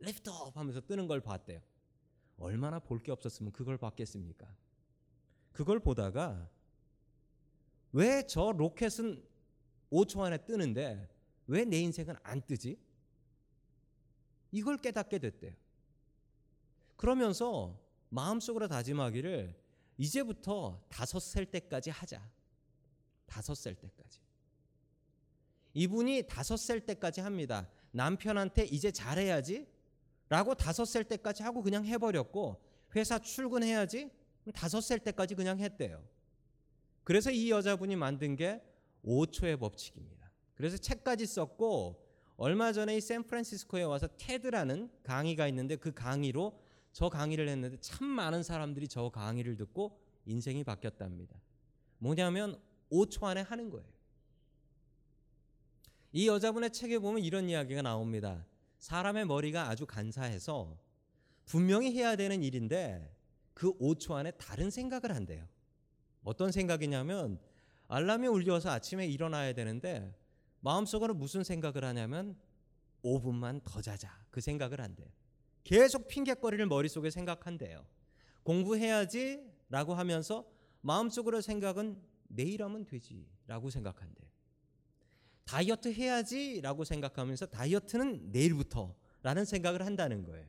lift 0.00 0.30
off 0.30 0.58
하면서 0.58 0.80
뜨는 0.80 1.06
걸 1.06 1.20
봤대요. 1.20 1.60
얼마나 2.38 2.78
볼 2.78 3.02
게 3.02 3.12
없었으면 3.12 3.52
그걸 3.52 3.76
봤겠습니까? 3.78 4.46
그걸 5.52 5.80
보다가 5.80 6.48
왜 7.92 8.22
저 8.26 8.52
로켓은 8.52 9.22
5초 9.90 10.20
안에 10.20 10.38
뜨는데 10.38 11.08
왜 11.52 11.66
내 11.66 11.80
인생은 11.80 12.16
안 12.22 12.40
뜨지? 12.40 12.78
이걸 14.52 14.78
깨닫게 14.78 15.18
됐대요. 15.18 15.52
그러면서 16.96 17.78
마음속으로 18.08 18.68
다짐하기를 18.68 19.54
이제부터 19.98 20.82
다섯 20.88 21.20
살 21.20 21.44
때까지 21.44 21.90
하자. 21.90 22.26
다섯 23.26 23.54
살 23.54 23.74
때까지. 23.74 24.20
이분이 25.74 26.26
다섯 26.26 26.56
살 26.56 26.80
때까지 26.80 27.20
합니다. 27.20 27.68
남편한테 27.90 28.64
이제 28.64 28.90
잘해야지. 28.90 29.66
라고 30.30 30.54
다섯 30.54 30.86
살 30.86 31.04
때까지 31.04 31.42
하고 31.42 31.62
그냥 31.62 31.84
해버렸고 31.84 32.62
회사 32.96 33.18
출근해야지. 33.18 34.10
다섯 34.54 34.80
살 34.80 35.00
때까지 35.00 35.34
그냥 35.34 35.58
했대요. 35.58 36.02
그래서 37.04 37.30
이 37.30 37.50
여자분이 37.50 37.96
만든 37.96 38.36
게 38.36 38.62
5초의 39.04 39.60
법칙입니다. 39.60 40.21
그래서 40.62 40.76
책까지 40.76 41.26
썼고 41.26 42.00
얼마 42.36 42.72
전에 42.72 42.96
이 42.96 43.00
샌프란시스코에 43.00 43.82
와서 43.82 44.06
테드라는 44.16 44.90
강의가 45.02 45.48
있는데 45.48 45.74
그 45.74 45.90
강의로 45.92 46.56
저 46.92 47.08
강의를 47.08 47.48
했는데 47.48 47.78
참 47.80 48.06
많은 48.06 48.44
사람들이 48.44 48.86
저 48.86 49.08
강의를 49.08 49.56
듣고 49.56 49.98
인생이 50.24 50.62
바뀌었답니다. 50.62 51.34
뭐냐면 51.98 52.60
5초 52.92 53.24
안에 53.24 53.40
하는 53.40 53.70
거예요. 53.70 53.88
이 56.12 56.28
여자분의 56.28 56.70
책에 56.70 57.00
보면 57.00 57.24
이런 57.24 57.48
이야기가 57.50 57.82
나옵니다. 57.82 58.46
사람의 58.78 59.26
머리가 59.26 59.68
아주 59.68 59.84
간사해서 59.84 60.78
분명히 61.44 61.92
해야 61.92 62.14
되는 62.14 62.40
일인데 62.40 63.12
그 63.52 63.76
5초 63.78 64.12
안에 64.12 64.30
다른 64.38 64.70
생각을 64.70 65.12
한대요. 65.12 65.44
어떤 66.22 66.52
생각이냐면 66.52 67.40
알람이 67.88 68.28
울려서 68.28 68.70
아침에 68.70 69.08
일어나야 69.08 69.54
되는데 69.54 70.21
마음속으로 70.62 71.14
무슨 71.14 71.44
생각을 71.44 71.84
하냐면 71.84 72.36
5분만 73.04 73.60
더 73.64 73.82
자자. 73.82 74.10
그 74.30 74.40
생각을 74.40 74.80
한대요. 74.80 75.08
계속 75.64 76.08
핑계거리를 76.08 76.64
머릿속에 76.66 77.10
생각한대요. 77.10 77.84
공부해야지 78.42 79.44
라고 79.68 79.94
하면서 79.94 80.46
마음속으로 80.80 81.40
생각은 81.40 82.00
내일 82.28 82.62
하면 82.62 82.84
되지 82.84 83.28
라고 83.46 83.70
생각한대요. 83.70 84.28
다이어트 85.44 85.92
해야지 85.92 86.60
라고 86.60 86.84
생각하면서 86.84 87.46
다이어트는 87.46 88.30
내일부터 88.32 88.94
라는 89.22 89.44
생각을 89.44 89.84
한다는 89.84 90.24
거예요. 90.24 90.46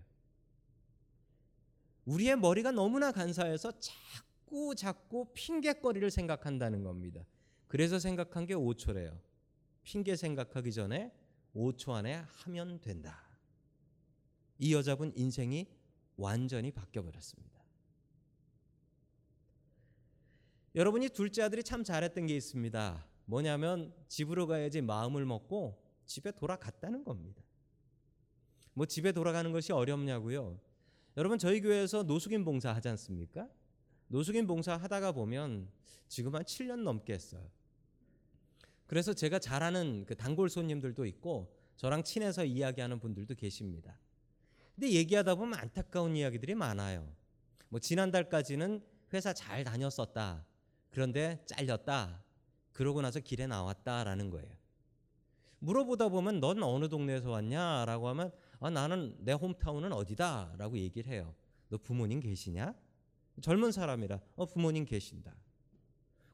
우리의 2.05 2.38
머리가 2.38 2.72
너무나 2.72 3.12
간사해서 3.12 3.79
자꾸 3.79 4.75
자꾸 4.75 5.27
핑계거리를 5.34 6.10
생각한다는 6.12 6.84
겁니다. 6.84 7.25
그래서 7.67 7.98
생각한 7.98 8.46
게 8.46 8.53
5초래요. 8.53 9.20
핑계 9.84 10.16
생각하기 10.16 10.72
전에 10.72 11.12
5초 11.56 11.92
안에 11.92 12.24
하면 12.25 12.80
된다. 12.82 13.22
이 14.58 14.74
여자분 14.74 15.12
인생이 15.16 15.68
완전히 16.16 16.72
바뀌어 16.72 17.04
버렸습니다. 17.04 17.62
여러분이 20.75 21.10
둘째 21.10 21.44
아들이 21.44 21.63
참 21.63 21.84
잘했던 21.84 22.25
게 22.25 22.36
있습니다. 22.36 23.06
뭐냐면 23.25 23.94
집으로 24.08 24.48
가야지 24.48 24.82
마음을 24.82 25.25
먹고 25.25 25.82
집에 26.06 26.32
돌아갔다는 26.32 27.04
겁니다. 27.04 27.44
뭐 28.74 28.86
집에 28.86 29.12
돌아가는 29.12 29.52
것이 29.52 29.72
어렵냐고요? 29.72 30.60
여러분 31.16 31.38
저희 31.38 31.62
교회에서 31.62 32.04
노숙인 32.04 32.44
봉사 32.44 32.74
하지 32.74 32.90
않습니까? 32.90 33.48
노숙인 34.08 34.48
봉사 34.48 34.75
하다가 34.75 35.12
보면 35.12 35.70
지금 36.08 36.34
한 36.36 36.44
7년 36.44 36.82
넘게 36.82 37.13
했어요. 37.13 37.48
그래서 38.86 39.13
제가 39.13 39.40
잘 39.40 39.63
아는 39.63 40.06
그 40.06 40.16
단골 40.16 40.50
손님들도 40.50 41.06
있고 41.06 41.54
저랑 41.78 42.04
친해서 42.04 42.46
이야기하는 42.46 43.00
분들도 43.00 43.36
계십니다. 43.36 44.00
근데 44.75 44.92
얘기하다 44.92 45.36
보면 45.36 45.60
안타까운 45.60 46.16
이야기들이 46.16 46.56
많아요. 46.56 47.13
뭐 47.70 47.80
지난달까지는 47.80 48.84
회사 49.13 49.34
잘 49.34 49.63
다녔었다. 49.63 50.46
그런데 50.90 51.44
잘렸다. 51.46 52.24
그러고 52.72 53.02
나서 53.02 53.20
길에 53.20 53.48
나왔다라는 53.48 54.30
거예요. 54.30 54.50
물어보다 55.60 56.10
보면 56.10 56.40
넌 56.40 56.62
어느 56.62 56.90
동네에서 56.90 57.30
왔냐 57.30 57.86
라고 57.86 58.10
하면 58.10 58.32
아, 58.60 58.70
나는 58.70 59.16
내 59.20 59.32
홈타운은 59.34 59.94
어디다 59.94 60.56
라고 60.58 60.78
얘기를 60.78 61.12
해요. 61.12 61.34
너 61.70 61.78
부모님 61.78 62.20
계시냐? 62.20 62.74
젊은 63.42 63.72
사람이라 63.72 64.20
어 64.36 64.46
부모님 64.46 64.86
계신다. 64.86 65.34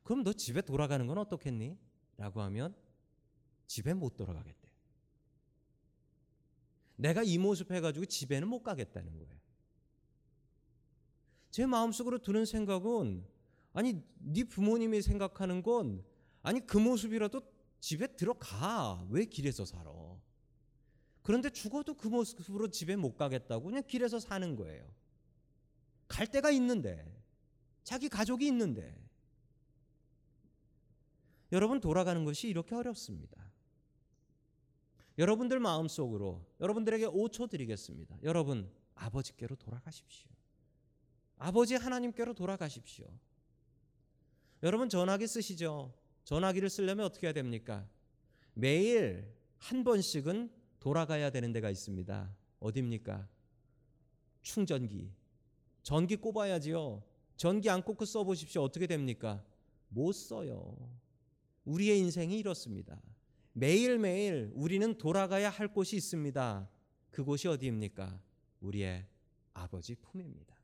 그럼 0.03 0.23
너 0.23 0.33
집에 0.33 0.61
돌아가는 0.61 1.05
건 1.05 1.17
어떻겠니? 1.19 1.77
라고 2.19 2.41
하면 2.41 2.75
집에 3.65 3.93
못 3.93 4.17
돌아가겠대요. 4.17 4.73
내가 6.97 7.23
이 7.23 7.37
모습 7.37 7.71
해가지고 7.71 8.05
집에는 8.05 8.45
못 8.45 8.61
가겠다는 8.61 9.17
거예요. 9.17 9.39
제 11.49 11.65
마음속으로 11.65 12.17
드는 12.17 12.45
생각은 12.45 13.25
아니 13.71 14.03
네 14.17 14.43
부모님이 14.43 15.01
생각하는 15.01 15.63
건 15.63 16.03
아니 16.43 16.59
그 16.67 16.77
모습이라도 16.77 17.41
집에 17.79 18.07
들어가 18.07 19.07
왜 19.09 19.23
길에서 19.23 19.63
살아? 19.63 19.89
그런데 21.21 21.49
죽어도 21.49 21.93
그 21.93 22.09
모습으로 22.09 22.67
집에 22.67 22.97
못 22.97 23.15
가겠다고 23.15 23.63
그냥 23.63 23.83
길에서 23.87 24.19
사는 24.19 24.57
거예요. 24.57 24.85
갈 26.09 26.27
데가 26.27 26.51
있는데 26.51 27.17
자기 27.85 28.09
가족이 28.09 28.45
있는데 28.47 29.08
여러분 31.51 31.79
돌아가는 31.79 32.23
것이 32.25 32.47
이렇게 32.47 32.75
어렵습니다. 32.75 33.51
여러분들 35.17 35.59
마음속으로 35.59 36.45
여러분들에게 36.59 37.07
5초 37.07 37.49
드리겠습니다. 37.49 38.17
여러분 38.23 38.71
아버지께로 38.95 39.55
돌아가십시오. 39.55 40.29
아버지 41.37 41.75
하나님께로 41.75 42.33
돌아가십시오. 42.33 43.07
여러분 44.63 44.89
전화기 44.89 45.27
쓰시죠? 45.27 45.93
전화기를 46.23 46.69
쓰려면 46.69 47.05
어떻게 47.05 47.27
해야 47.27 47.33
됩니까? 47.33 47.87
매일 48.53 49.33
한 49.57 49.83
번씩은 49.83 50.51
돌아가야 50.79 51.29
되는 51.31 51.51
데가 51.51 51.69
있습니다. 51.69 52.35
어디입니까? 52.59 53.27
충전기. 54.41 55.11
전기 55.81 56.15
꼽아야지요. 56.17 57.03
전기 57.35 57.69
안 57.69 57.81
꽂고 57.83 58.05
써보십시오. 58.05 58.61
어떻게 58.61 58.85
됩니까? 58.85 59.43
못 59.87 60.11
써요. 60.13 60.77
우리의 61.69 61.99
인생이 61.99 62.37
이렇습니다. 62.39 62.99
매일매일 63.53 64.51
우리는 64.53 64.97
돌아가야 64.97 65.49
할 65.49 65.67
곳이 65.67 65.95
있습니다. 65.95 66.69
그곳이 67.11 67.47
어디입니까? 67.47 68.19
우리의 68.61 69.05
아버지 69.53 69.95
품입니다. 69.95 70.55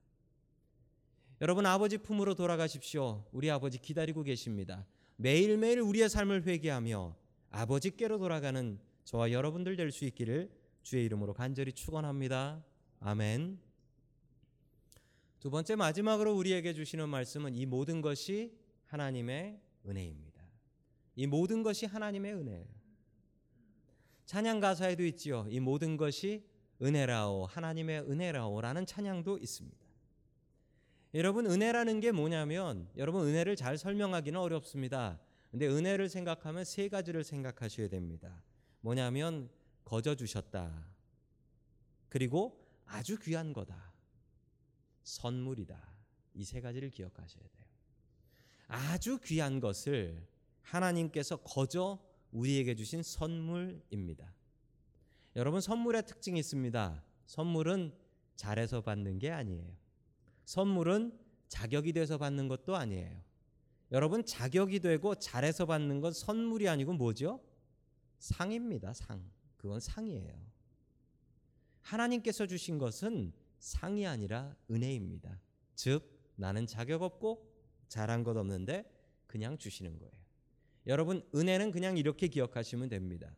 여러분 1.41 1.65
아버지 1.65 1.97
품으로 1.97 2.33
돌아가십시오. 2.33 3.25
우리 3.31 3.51
아버지 3.51 3.77
기다리고 3.77 4.23
계십니다. 4.23 4.85
매일매일 5.17 5.79
우리의 5.81 6.09
삶을 6.09 6.47
회개하며 6.47 7.15
아버지께로 7.51 8.17
돌아가는 8.17 8.79
저와 9.03 9.31
여러분들 9.31 9.75
될 9.75 9.91
수 9.91 10.05
있기를 10.05 10.49
주의 10.81 11.05
이름으로 11.05 11.33
간절히 11.33 11.71
축원합니다. 11.71 12.63
아멘. 12.99 13.59
두 15.39 15.51
번째 15.51 15.75
마지막으로 15.75 16.35
우리에게 16.35 16.73
주시는 16.73 17.09
말씀은 17.09 17.53
이 17.53 17.65
모든 17.65 18.01
것이 18.01 18.57
하나님의 18.85 19.59
은혜입니다. 19.85 20.34
이 21.15 21.27
모든 21.27 21.63
것이 21.63 21.85
하나님의 21.85 22.33
은혜예요. 22.33 22.67
찬양 24.25 24.59
가사에도 24.59 25.03
있지요. 25.05 25.45
이 25.49 25.59
모든 25.59 25.97
것이 25.97 26.43
은혜라오 26.81 27.45
하나님의 27.45 28.01
은혜라오라는 28.01 28.85
찬양도 28.85 29.37
있습니다. 29.37 29.85
여러분 31.13 31.45
은혜라는 31.45 32.01
게 32.01 32.11
뭐냐면 32.11 32.89
여러분 32.97 33.25
은혜를 33.27 33.55
잘 33.55 33.77
설명하기는 33.77 34.37
어렵습니다. 34.39 35.19
근데 35.51 35.67
은혜를 35.67 36.09
생각하면 36.09 36.65
세 36.65 36.89
가지를 36.89 37.23
생각하셔야 37.23 37.87
됩니다. 37.87 38.43
뭐냐면 38.81 39.49
거저 39.85 40.15
주셨다. 40.15 40.85
그리고 42.09 42.61
아주 42.85 43.17
귀한 43.19 43.53
거다. 43.53 43.93
선물이다. 45.03 45.95
이 46.33 46.43
세 46.43 46.59
가지를 46.59 46.89
기억하셔야 46.89 47.43
돼요. 47.43 47.65
아주 48.67 49.19
귀한 49.23 49.61
것을 49.61 50.27
하나님께서 50.65 51.37
거저 51.37 51.99
우리에게 52.31 52.75
주신 52.75 53.01
선물입니다. 53.01 54.33
여러분 55.35 55.61
선물의 55.61 56.05
특징이 56.05 56.39
있습니다. 56.39 57.03
선물은 57.27 57.93
잘해서 58.35 58.81
받는 58.81 59.19
게 59.19 59.31
아니에요. 59.31 59.75
선물은 60.45 61.17
자격이 61.47 61.93
돼서 61.93 62.17
받는 62.17 62.47
것도 62.47 62.75
아니에요. 62.75 63.21
여러분 63.91 64.25
자격이 64.25 64.79
되고 64.79 65.15
잘해서 65.15 65.65
받는 65.65 66.01
건 66.01 66.11
선물이 66.11 66.67
아니고 66.67 66.93
뭐죠? 66.93 67.39
상입니다. 68.19 68.93
상. 68.93 69.29
그건 69.57 69.79
상이에요. 69.79 70.33
하나님께서 71.81 72.47
주신 72.47 72.77
것은 72.77 73.33
상이 73.59 74.05
아니라 74.07 74.55
은혜입니다. 74.69 75.39
즉 75.75 76.31
나는 76.35 76.65
자격 76.65 77.03
없고 77.03 77.51
잘한 77.87 78.23
것 78.23 78.35
없는데 78.35 78.91
그냥 79.27 79.57
주시는 79.57 79.97
거예요. 79.99 80.24
여러분 80.87 81.23
은혜는 81.33 81.71
그냥 81.71 81.97
이렇게 81.97 82.27
기억하시면 82.27 82.89
됩니다. 82.89 83.35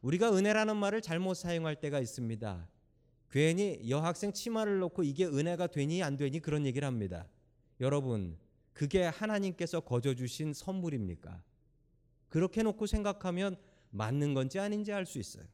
우리가 0.00 0.34
은혜라는 0.34 0.76
말을 0.76 1.00
잘못 1.02 1.34
사용할 1.34 1.76
때가 1.76 2.00
있습니다. 2.00 2.68
괜히 3.30 3.80
여학생 3.88 4.32
치마를 4.32 4.78
놓고 4.78 5.04
이게 5.04 5.24
은혜가 5.24 5.68
되니 5.68 6.02
안 6.02 6.16
되니 6.16 6.40
그런 6.40 6.66
얘기를 6.66 6.86
합니다. 6.86 7.28
여러분 7.80 8.36
그게 8.72 9.04
하나님께서 9.04 9.80
거저 9.80 10.14
주신 10.14 10.52
선물입니까? 10.52 11.42
그렇게 12.28 12.62
놓고 12.62 12.86
생각하면 12.86 13.56
맞는 13.90 14.34
건지 14.34 14.58
아닌지 14.58 14.92
알 14.92 15.06
수 15.06 15.18
있어요. 15.18 15.44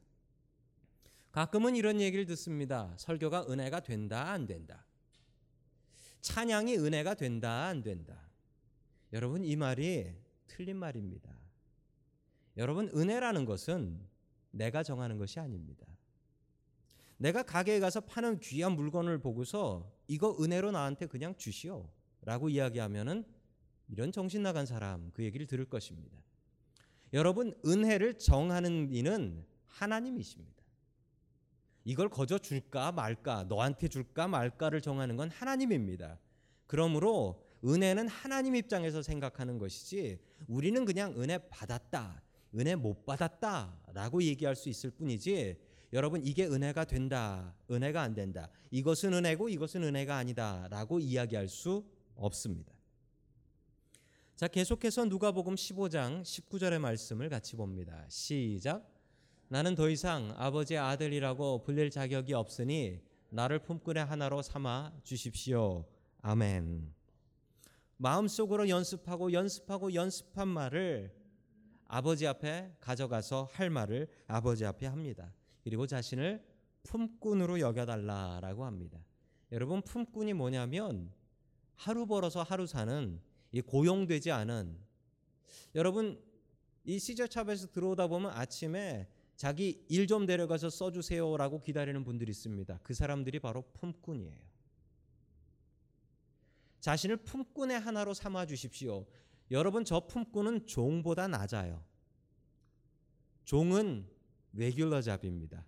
가끔은 1.33 1.77
이런 1.77 2.01
얘기를 2.01 2.25
듣습니다. 2.27 2.95
설교가 2.97 3.47
은혜가 3.49 3.81
된다 3.81 4.31
안 4.31 4.47
된다. 4.47 4.85
찬양이 6.21 6.77
은혜가 6.77 7.15
된다 7.15 7.67
안 7.67 7.83
된다. 7.83 8.29
여러분 9.13 9.45
이 9.45 9.57
말이 9.57 10.15
틀린 10.49 10.77
말입니다. 10.77 11.31
여러분 12.57 12.89
은혜라는 12.89 13.45
것은 13.45 14.01
내가 14.51 14.83
정하는 14.83 15.19
것이 15.19 15.39
아닙니다. 15.39 15.87
내가 17.19 17.43
가게에 17.43 17.81
가서 17.81 18.01
파는 18.01 18.41
귀한 18.41 18.73
물건을 18.73 19.19
보고서 19.19 19.93
이거 20.07 20.37
은혜로 20.41 20.73
나한테 20.73 21.07
그냥 21.07 21.37
주시오 21.37 21.89
라고 22.23 22.49
이야기하면은 22.49 23.25
이런 23.89 24.13
정신 24.13 24.43
나간 24.43 24.67
사람 24.67 25.11
그 25.13 25.23
얘기를 25.23 25.47
들을 25.47 25.65
것입니다. 25.65 26.19
여러분 27.13 27.55
은혜를 27.65 28.19
정하는 28.19 28.93
이는 28.93 29.45
하나님이십니다. 29.67 30.59
이걸 31.85 32.09
거저 32.09 32.39
줄까 32.39 32.93
말까 32.93 33.45
너한테 33.45 33.89
줄까 33.89 34.29
말까를 34.29 34.81
정하는 34.81 35.17
건 35.17 35.31
하나님입니다. 35.31 36.19
그러므로 36.67 37.48
은혜는 37.65 38.09
하나님 38.09 38.55
입장에서 38.55 39.03
생각하는 39.03 39.59
것이지 39.59 40.19
우리는 40.47 40.85
그냥 40.85 41.15
은혜 41.21 41.39
받았다, 41.39 42.23
은혜 42.55 42.75
못 42.75 43.05
받았다라고 43.05 44.23
얘기할 44.23 44.57
수 44.57 44.69
있을 44.69 44.91
뿐이지 44.91 45.57
여러분 45.93 46.25
이게 46.25 46.47
은혜가 46.47 46.85
된다, 46.85 47.55
은혜가 47.71 48.03
안 48.03 48.15
된다. 48.15 48.49
이것은 48.71 49.15
은혜고 49.15 49.49
이것은 49.49 49.83
은혜가 49.83 50.17
아니다라고 50.17 51.01
이야기할 51.01 51.49
수 51.49 51.85
없습니다. 52.15 52.73
자, 54.37 54.47
계속해서 54.47 55.07
누가복음 55.07 55.55
15장 55.55 56.23
19절의 56.23 56.79
말씀을 56.79 57.29
같이 57.29 57.57
봅니다. 57.57 58.05
시작. 58.09 58.89
나는 59.49 59.75
더 59.75 59.89
이상 59.89 60.33
아버지의 60.37 60.79
아들이라고 60.79 61.63
불릴 61.63 61.91
자격이 61.91 62.35
없으니 62.35 63.01
나를 63.31 63.61
품꾼의 63.61 64.05
하나로 64.05 64.43
삼아 64.43 65.01
주십시오. 65.03 65.87
아멘. 66.21 66.98
마음속으로 67.99 68.69
연습하고 68.69 69.33
연습하고 69.33 69.93
연습한 69.93 70.49
말을 70.49 71.13
아버지 71.87 72.27
앞에 72.27 72.75
가져가서 72.81 73.49
할 73.53 73.71
말을 73.71 74.09
아버지 74.27 74.65
앞에 74.65 74.87
합니다. 74.87 75.33
그리고 75.63 75.87
자신을 75.87 76.45
품꾼으로 76.85 77.61
여겨달라라고 77.61 78.65
합니다. 78.65 78.99
여러분 79.53 79.83
품꾼이 79.83 80.33
뭐냐면 80.35 81.13
하루 81.75 82.07
벌어서 82.07 82.43
하루 82.43 82.67
사는 82.67 83.21
이 83.53 83.61
고용되지 83.61 84.31
않은 84.31 84.79
여러분 85.75 86.23
이 86.85 86.99
시저샵에서 86.99 87.71
들어오다 87.73 88.07
보면 88.07 88.31
아침에 88.33 89.09
자기 89.37 89.85
일 89.89 90.07
좀 90.07 90.27
데려가서 90.27 90.71
써주세요라고 90.71 91.61
기다리는 91.61 92.05
분들이 92.05 92.31
있습니다. 92.31 92.81
그 92.83 92.95
사람들이 92.95 93.39
바로 93.41 93.63
품꾼이에요. 93.75 94.48
자신을 96.81 97.19
품꾼의 97.19 97.79
하나로 97.79 98.15
삼아 98.15 98.47
주십시오. 98.47 99.07
여러분 99.51 99.85
저 99.85 100.07
품꾼은 100.07 100.67
종보다 100.67 101.29
낮아요. 101.29 101.85
종은 103.45 104.07
레귤러 104.53 105.03
잡입니다. 105.03 105.67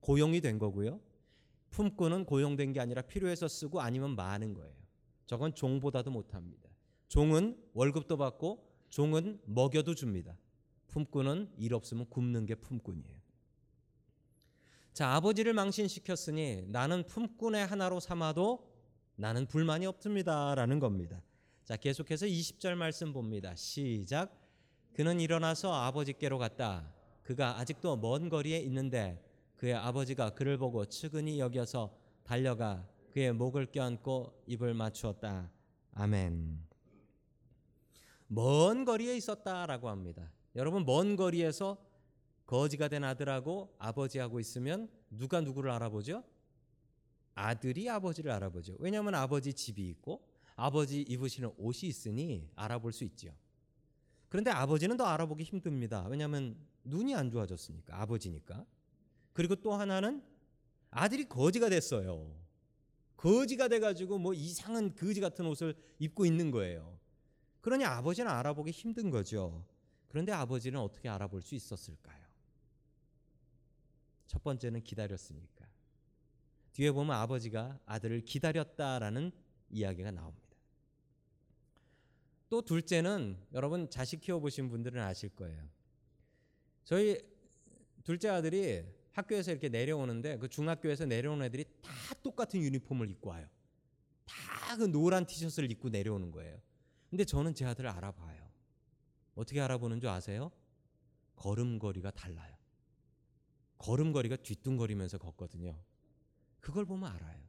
고용이 0.00 0.40
된 0.40 0.58
거고요. 0.58 1.00
품꾼은 1.70 2.26
고용된 2.26 2.72
게 2.72 2.80
아니라 2.80 3.02
필요해서 3.02 3.48
쓰고 3.48 3.80
아니면 3.80 4.14
많은 4.14 4.52
거예요. 4.54 4.74
저건 5.26 5.54
종보다도 5.54 6.10
못합니다. 6.10 6.68
종은 7.08 7.58
월급도 7.72 8.16
받고 8.16 8.68
종은 8.90 9.40
먹여도 9.46 9.94
줍니다. 9.94 10.36
품꾼은 10.88 11.52
일 11.56 11.72
없으면 11.72 12.10
굶는 12.10 12.44
게 12.44 12.54
품꾼이에요. 12.54 13.22
자, 14.92 15.14
아버지를 15.14 15.54
망신시켰으니 15.54 16.66
나는 16.68 17.06
품꾼의 17.06 17.66
하나로 17.66 17.98
삼아도 17.98 18.70
나는 19.22 19.46
불만이 19.46 19.86
없습니다 19.86 20.52
라는 20.56 20.80
겁니다. 20.80 21.22
자, 21.62 21.76
계속해서 21.76 22.26
20절 22.26 22.74
말씀 22.74 23.12
봅니다. 23.12 23.54
시작. 23.54 24.36
그는 24.94 25.20
일어나서 25.20 25.72
아버지께로 25.72 26.38
갔다. 26.38 26.92
그가 27.22 27.56
아직도 27.60 27.98
먼 27.98 28.28
거리에 28.28 28.58
있는데 28.62 29.24
그의 29.54 29.74
아버지가 29.74 30.30
그를 30.30 30.58
보고 30.58 30.84
측은히 30.86 31.38
여겨서 31.38 31.96
달려가 32.24 32.84
그의 33.12 33.32
목을 33.32 33.66
껴안고 33.66 34.42
입을 34.48 34.74
맞추었다. 34.74 35.52
아멘. 35.94 36.58
먼 38.26 38.84
거리에 38.84 39.16
있었다라고 39.16 39.88
합니다. 39.88 40.32
여러분 40.56 40.84
먼 40.84 41.14
거리에서 41.14 41.76
거지가 42.46 42.88
된 42.88 43.04
아들하고 43.04 43.72
아버지하고 43.78 44.40
있으면 44.40 44.90
누가 45.10 45.40
누구를 45.40 45.70
알아보죠? 45.70 46.24
아들이 47.34 47.88
아버지를 47.88 48.30
알아보죠. 48.30 48.76
왜냐하면 48.78 49.14
아버지 49.14 49.52
집이 49.52 49.88
있고 49.90 50.26
아버지 50.54 51.02
입으시는 51.02 51.52
옷이 51.56 51.88
있으니 51.88 52.50
알아볼 52.54 52.92
수 52.92 53.04
있지요. 53.04 53.32
그런데 54.28 54.50
아버지는 54.50 54.96
더 54.96 55.04
알아보기 55.04 55.44
힘듭니다. 55.44 56.06
왜냐하면 56.08 56.56
눈이 56.84 57.14
안 57.14 57.30
좋아졌으니까 57.30 58.00
아버지니까. 58.00 58.64
그리고 59.32 59.56
또 59.56 59.72
하나는 59.72 60.22
아들이 60.90 61.28
거지가 61.28 61.68
됐어요. 61.68 62.34
거지가 63.16 63.68
돼가지고 63.68 64.18
뭐 64.18 64.34
이상한 64.34 64.94
거지 64.94 65.20
같은 65.20 65.46
옷을 65.46 65.74
입고 65.98 66.26
있는 66.26 66.50
거예요. 66.50 66.98
그러니 67.60 67.84
아버지는 67.84 68.30
알아보기 68.30 68.70
힘든 68.72 69.10
거죠. 69.10 69.64
그런데 70.08 70.32
아버지는 70.32 70.80
어떻게 70.80 71.08
알아볼 71.08 71.40
수 71.40 71.54
있었을까요? 71.54 72.22
첫 74.26 74.42
번째는 74.42 74.82
기다렸으니까. 74.82 75.61
뒤에 76.72 76.90
보면 76.92 77.14
아버지가 77.16 77.78
아들을 77.86 78.22
기다렸다라는 78.22 79.32
이야기가 79.70 80.10
나옵니다. 80.10 80.42
또 82.48 82.62
둘째는 82.62 83.38
여러분 83.54 83.88
자식 83.88 84.20
키워보신 84.20 84.68
분들은 84.68 85.00
아실 85.00 85.30
거예요. 85.30 85.68
저희 86.84 87.18
둘째 88.04 88.28
아들이 88.28 88.84
학교에서 89.12 89.50
이렇게 89.52 89.68
내려오는데 89.68 90.38
그 90.38 90.48
중학교에서 90.48 91.06
내려오는 91.06 91.44
애들이 91.46 91.64
다 91.82 91.92
똑같은 92.22 92.60
유니폼을 92.60 93.10
입고 93.10 93.30
와요. 93.30 93.46
다 94.26 94.76
그 94.76 94.84
노란 94.84 95.26
티셔츠를 95.26 95.70
입고 95.70 95.90
내려오는 95.90 96.30
거예요. 96.30 96.58
근데 97.10 97.24
저는 97.24 97.54
제 97.54 97.66
아들을 97.66 97.88
알아봐요. 97.90 98.50
어떻게 99.34 99.60
알아보는 99.60 100.00
줄 100.00 100.08
아세요? 100.08 100.50
걸음걸이가 101.36 102.10
달라요. 102.12 102.56
걸음걸이가 103.78 104.36
뒤뚱거리면서 104.36 105.18
걷거든요. 105.18 105.78
그걸 106.62 106.86
보면 106.86 107.12
알아요. 107.12 107.42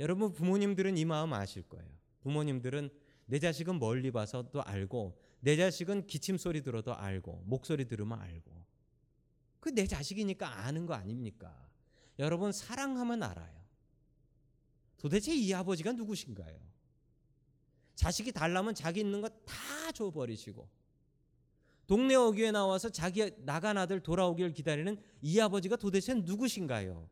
여러분 0.00 0.32
부모님들은 0.32 0.96
이 0.96 1.04
마음 1.04 1.34
아실 1.34 1.62
거예요. 1.64 1.86
부모님들은 2.22 2.88
내 3.26 3.38
자식은 3.38 3.78
멀리 3.78 4.10
봐서도 4.10 4.62
알고 4.62 5.20
내 5.40 5.56
자식은 5.56 6.06
기침 6.06 6.38
소리 6.38 6.62
들어도 6.62 6.94
알고 6.94 7.42
목소리 7.44 7.86
들으면 7.86 8.18
알고 8.18 8.64
그 9.60 9.70
내 9.70 9.86
자식이니까 9.86 10.60
아는 10.66 10.86
거 10.86 10.94
아닙니까? 10.94 11.68
여러분 12.18 12.52
사랑하면 12.52 13.22
알아요. 13.22 13.64
도대체 14.98 15.34
이 15.34 15.52
아버지가 15.52 15.92
누구신가요? 15.92 16.58
자식이 17.94 18.32
달라면 18.32 18.74
자기 18.74 19.00
있는 19.00 19.20
거 19.20 19.28
다 19.44 19.92
줘버리시고 19.92 20.68
동네 21.86 22.14
어귀에 22.14 22.50
나와서 22.52 22.88
자기 22.88 23.30
나간 23.44 23.76
아들 23.76 24.00
돌아오길 24.00 24.52
기다리는 24.52 24.96
이 25.20 25.38
아버지가 25.40 25.76
도대체 25.76 26.14
누구신가요? 26.14 27.08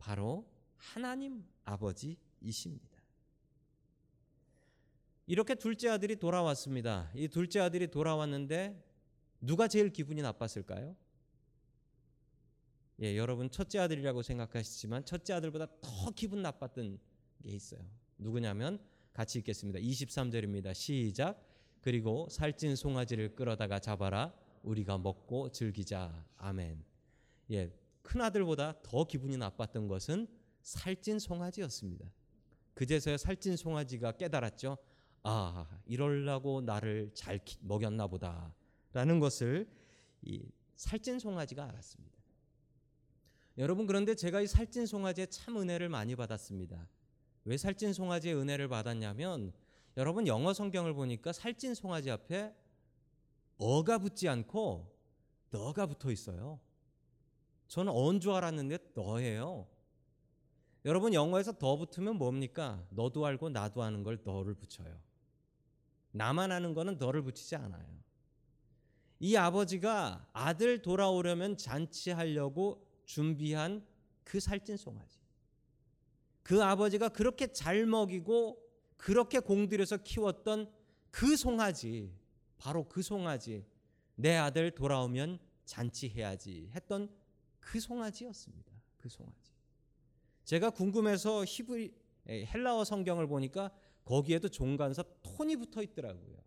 바로 0.00 0.48
하나님 0.76 1.44
아버지이십니다. 1.64 2.98
이렇게 5.26 5.54
둘째 5.54 5.90
아들이 5.90 6.16
돌아왔습니다. 6.16 7.12
이 7.14 7.28
둘째 7.28 7.60
아들이 7.60 7.88
돌아왔는데 7.88 8.82
누가 9.40 9.68
제일 9.68 9.90
기분이 9.90 10.22
나빴을까요? 10.22 10.96
예, 13.02 13.16
여러분 13.16 13.50
첫째 13.50 13.78
아들이라고 13.78 14.22
생각하시지만 14.22 15.04
첫째 15.04 15.34
아들보다 15.34 15.66
더 15.80 16.10
기분 16.16 16.42
나빴던 16.42 16.98
게 17.42 17.50
있어요. 17.50 17.80
누구냐면 18.18 18.80
같이 19.12 19.38
읽겠습니다. 19.38 19.78
23절입니다. 19.78 20.74
시작. 20.74 21.46
그리고 21.80 22.26
살찐 22.30 22.74
송아지를 22.74 23.36
끌어다가 23.36 23.78
잡아라. 23.78 24.34
우리가 24.62 24.98
먹고 24.98 25.50
즐기자. 25.52 26.26
아멘. 26.36 26.82
예, 27.52 27.72
큰 28.02 28.20
아들보다 28.20 28.80
더 28.82 29.04
기분이 29.04 29.36
나빴던 29.36 29.88
것은 29.88 30.26
살찐 30.62 31.18
송아지였습니다. 31.18 32.10
그제서야 32.74 33.16
살찐 33.16 33.56
송아지가 33.56 34.12
깨달았죠. 34.12 34.78
아, 35.22 35.66
이럴라고 35.86 36.62
나를 36.62 37.10
잘 37.14 37.40
먹였나 37.60 38.06
보다 38.06 38.54
라는 38.92 39.20
것을 39.20 39.68
이 40.22 40.50
살찐 40.76 41.18
송아지가 41.18 41.64
알았습니다. 41.64 42.18
여러분 43.58 43.86
그런데 43.86 44.14
제가 44.14 44.40
이 44.40 44.46
살찐 44.46 44.86
송아지의 44.86 45.28
참 45.28 45.58
은혜를 45.58 45.88
많이 45.88 46.16
받았습니다. 46.16 46.88
왜 47.44 47.56
살찐 47.56 47.92
송아지의 47.92 48.34
은혜를 48.34 48.68
받았냐면 48.68 49.52
여러분 49.96 50.26
영어 50.26 50.54
성경을 50.54 50.94
보니까 50.94 51.32
살찐 51.32 51.74
송아지 51.74 52.10
앞에 52.10 52.54
어가 53.58 53.98
붙지 53.98 54.28
않고 54.28 54.90
너가 55.50 55.86
붙어 55.86 56.10
있어요. 56.10 56.60
저는 57.70 57.92
언 57.92 58.18
줄 58.18 58.32
알았는데 58.32 58.78
너예요. 58.94 59.68
여러분 60.84 61.14
영어에서 61.14 61.52
더 61.52 61.76
붙으면 61.76 62.16
뭡니까? 62.16 62.84
너도 62.90 63.24
알고 63.24 63.50
나도 63.50 63.84
아는 63.84 64.02
걸 64.02 64.18
너를 64.24 64.54
붙여요. 64.54 65.00
나만 66.10 66.50
아는 66.50 66.74
거는 66.74 66.98
너를 66.98 67.22
붙이지 67.22 67.54
않아요. 67.54 67.86
이 69.20 69.36
아버지가 69.36 70.28
아들 70.32 70.82
돌아오려면 70.82 71.56
잔치하려고 71.56 72.84
준비한 73.04 73.86
그 74.24 74.40
살찐 74.40 74.76
송아지. 74.76 75.20
그 76.42 76.64
아버지가 76.64 77.10
그렇게 77.10 77.52
잘 77.52 77.86
먹이고 77.86 78.58
그렇게 78.96 79.38
공들여서 79.38 79.98
키웠던 79.98 80.68
그 81.12 81.36
송아지, 81.36 82.12
바로 82.58 82.88
그 82.88 83.00
송아지, 83.00 83.64
내 84.16 84.36
아들 84.36 84.72
돌아오면 84.72 85.38
잔치해야지 85.66 86.70
했던 86.74 87.19
그 87.60 87.78
송아지였습니다. 87.78 88.72
그 88.96 89.08
송아지. 89.08 89.52
제가 90.44 90.70
궁금해서 90.70 91.44
히브리 91.44 91.92
헬라어 92.28 92.84
성경을 92.84 93.26
보니까 93.26 93.70
거기에도 94.04 94.48
종간서 94.48 95.04
톤이 95.22 95.56
붙어 95.56 95.82
있더라고요. 95.82 96.40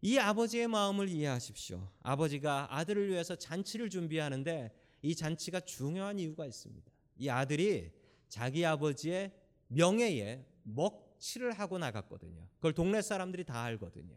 이 0.00 0.16
아버지의 0.16 0.68
마음을 0.68 1.08
이해하십시오. 1.08 1.90
아버지가 2.02 2.74
아들을 2.74 3.08
위해서 3.10 3.34
잔치를 3.34 3.90
준비하는데 3.90 4.72
이 5.02 5.14
잔치가 5.14 5.60
중요한 5.60 6.18
이유가 6.18 6.46
있습니다. 6.46 6.90
이 7.18 7.28
아들이 7.28 7.92
자기 8.28 8.64
아버지의 8.64 9.32
명예에 9.68 10.46
먹 10.62 11.08
먹칠을 11.18 11.52
하고 11.52 11.78
나갔거든요. 11.78 12.46
그걸 12.56 12.72
동네 12.72 13.02
사람들이 13.02 13.44
다 13.44 13.62
알거든요. 13.62 14.16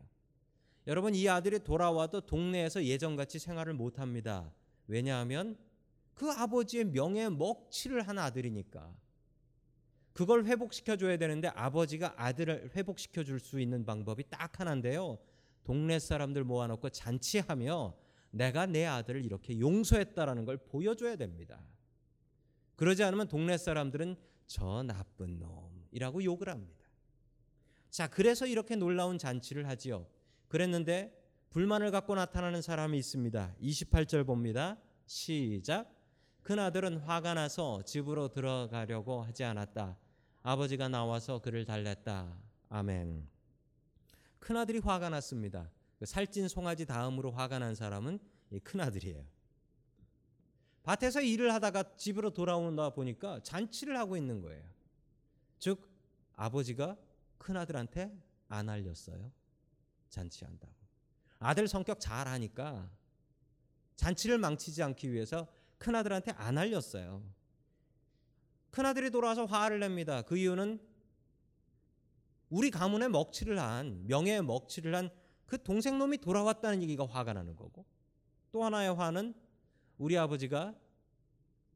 여러분 0.88 1.14
이 1.14 1.28
아들이 1.28 1.60
돌아와도 1.60 2.22
동네에서 2.22 2.84
예전같이 2.86 3.40
생활을 3.40 3.74
못합니다. 3.74 4.52
왜냐하면 4.88 5.58
그 6.14 6.30
아버지의 6.32 6.86
명예에 6.86 7.30
먹칠을 7.30 8.08
한 8.08 8.18
아들이니까. 8.18 8.94
그걸 10.14 10.46
회복시켜 10.46 10.98
줘야 10.98 11.18
되는데 11.18 11.48
아버지가 11.50 12.16
아들을 12.18 12.72
회복시켜 12.76 13.24
줄 13.24 13.40
수 13.40 13.60
있는 13.60 13.86
방법이 13.86 14.26
딱 14.30 14.60
하나인데요. 14.60 15.20
동네 15.64 16.00
사람들 16.00 16.44
모아놓고 16.44 16.90
잔치하며 16.90 17.96
내가 18.32 18.66
내 18.66 18.86
아들을 18.86 19.24
이렇게 19.26 19.60
용서했다라는 19.60 20.46
걸 20.46 20.58
보여줘야 20.58 21.16
됩니다. 21.16 21.62
그러지 22.76 23.04
않으면 23.04 23.28
동네 23.28 23.58
사람들은 23.58 24.16
저 24.48 24.84
나쁜 24.84 25.40
놈이라고 25.40 26.24
욕을 26.24 26.50
합니다. 26.50 26.86
자, 27.90 28.08
그래서 28.08 28.48
이렇게 28.48 28.76
놀라운 28.76 29.18
잔치를 29.18 29.68
하지요. 29.68 30.08
그랬는데 30.52 31.18
불만을 31.52 31.92
갖고 31.92 32.14
나타나는 32.14 32.62
사람이 32.62 32.98
있습니다. 32.98 33.56
28절 33.62 34.26
봅니다. 34.26 34.78
시작. 35.06 35.90
큰 36.44 36.60
아들은 36.60 36.98
화가 36.98 37.36
나서 37.36 37.82
집으로 37.84 38.28
들어가려고 38.28 39.22
하지 39.22 39.46
않았다. 39.46 39.98
아버지가 40.44 40.90
나와서 40.90 41.40
그를 41.40 41.64
달랬다. 41.64 42.38
아멘. 42.68 43.30
큰 44.40 44.58
아들이 44.58 44.80
화가 44.80 45.08
났습니다. 45.08 45.72
그 45.98 46.06
살찐 46.06 46.50
송아지 46.50 46.86
다음으로 46.86 47.32
화가 47.32 47.60
난 47.60 47.74
사람은 47.74 48.20
큰 48.62 48.82
아들이에요. 48.82 49.24
밭에서 50.84 51.22
일을 51.22 51.54
하다가 51.54 51.96
집으로 51.96 52.32
돌아온다 52.32 52.90
보니까 52.90 53.42
잔치를 53.44 53.98
하고 53.98 54.18
있는 54.18 54.42
거예요. 54.42 54.66
즉 55.60 55.90
아버지가 56.34 56.98
큰 57.38 57.56
아들한테 57.56 58.12
안 58.50 58.68
알렸어요. 58.68 59.32
잔치한다고. 60.12 60.72
아들 61.40 61.68
성격 61.68 62.00
잘 62.00 62.28
하니까 62.28 62.88
잔치를 63.96 64.38
망치지 64.38 64.84
않기 64.84 65.12
위해서 65.12 65.48
큰 65.80 65.96
아들한테 65.96 66.32
안 66.34 66.60
알렸어요. 66.60 67.24
큰 68.70 68.86
아들이 68.86 69.10
돌아와서 69.10 69.46
화를 69.46 69.80
냅니다. 69.80 70.22
그 70.22 70.38
이유는 70.38 70.80
우리 72.50 72.70
가문에 72.70 73.08
먹칠을 73.08 73.60
한 73.60 74.06
명예에 74.06 74.42
먹칠을 74.42 74.94
한 74.94 75.22
그 75.52 75.62
동생 75.62 76.00
놈이 76.00 76.20
돌아왔다는 76.20 76.82
얘기가 76.82 77.06
화가 77.06 77.34
나는 77.34 77.58
거고 77.58 77.84
또 78.54 78.64
하나의 78.64 78.94
화는 78.94 79.34
우리 79.98 80.18
아버지가 80.18 80.74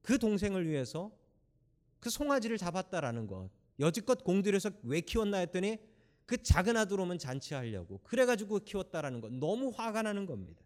그 0.01 0.17
동생을 0.17 0.65
위해서 0.65 1.11
그 1.99 2.09
송아지를 2.09 2.57
잡았다라는 2.57 3.27
것 3.27 3.49
여지껏 3.81 4.23
공들여서 4.23 4.71
왜 4.83 5.01
키웠나 5.01 5.39
했더니 5.39 5.77
그 6.25 6.41
작은 6.41 6.75
아들 6.75 6.99
오면 6.99 7.19
잔치하려고 7.19 7.99
그래가지고 8.03 8.59
키웠다라는 8.59 9.21
것 9.21 9.31
너무 9.31 9.71
화가 9.75 10.01
나는 10.01 10.25
겁니다. 10.25 10.63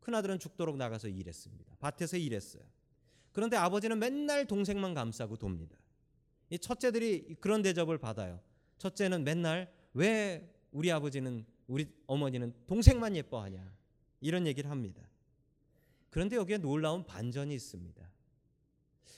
큰 0.00 0.14
아들은 0.14 0.38
죽도록 0.38 0.76
나가서 0.76 1.08
일했습니다. 1.08 1.76
밭에서 1.80 2.16
일했어요. 2.16 2.62
그런데 3.32 3.56
아버지는 3.56 3.98
맨날 3.98 4.46
동생만 4.46 4.94
감싸고 4.94 5.36
돕니다. 5.36 5.76
이 6.50 6.58
첫째들이 6.58 7.36
그런 7.40 7.62
대접을 7.62 7.98
받아요. 7.98 8.40
첫째는 8.78 9.24
맨날 9.24 9.72
왜 9.94 10.54
우리 10.72 10.90
아버지는 10.90 11.44
우리 11.66 11.86
어머니는 12.06 12.54
동생만 12.66 13.16
예뻐하냐 13.16 13.72
이런 14.20 14.46
얘기를 14.46 14.70
합니다. 14.70 15.02
그런데 16.10 16.36
여기에 16.36 16.58
놀라운 16.58 17.04
반전이 17.04 17.54
있습니다. 17.54 18.10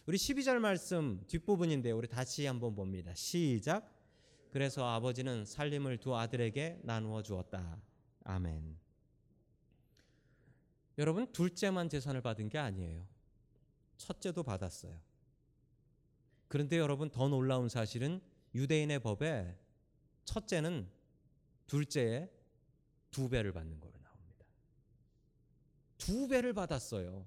우리 0.07 0.17
12절 0.17 0.59
말씀 0.59 1.23
뒷부분인데 1.27 1.93
우리 1.93 2.09
다시 2.09 2.47
한번 2.47 2.75
봅니다. 2.75 3.15
시작. 3.15 4.00
그래서 4.51 4.85
아버지는 4.85 5.45
살림을 5.45 5.99
두 5.99 6.17
아들에게 6.17 6.81
나누어 6.83 7.23
주었다. 7.23 7.81
아멘. 8.25 8.77
여러분 10.99 11.31
둘째만 11.33 11.89
재산을 11.89 12.21
받은 12.21 12.49
게 12.49 12.59
아니에요. 12.59 13.07
첫째도 13.97 14.43
받았어요. 14.43 15.01
그런데 16.49 16.79
여러분 16.79 17.11
더 17.11 17.29
놀라운 17.29 17.69
사실은 17.69 18.21
유대인의 18.55 18.99
법에 19.01 19.57
첫째는 20.25 20.91
둘째의 21.67 22.29
두 23.11 23.29
배를 23.29 23.53
받는 23.53 23.79
걸로 23.79 23.93
나옵니다. 24.03 24.47
두 25.97 26.27
배를 26.27 26.53
받았어요. 26.53 27.27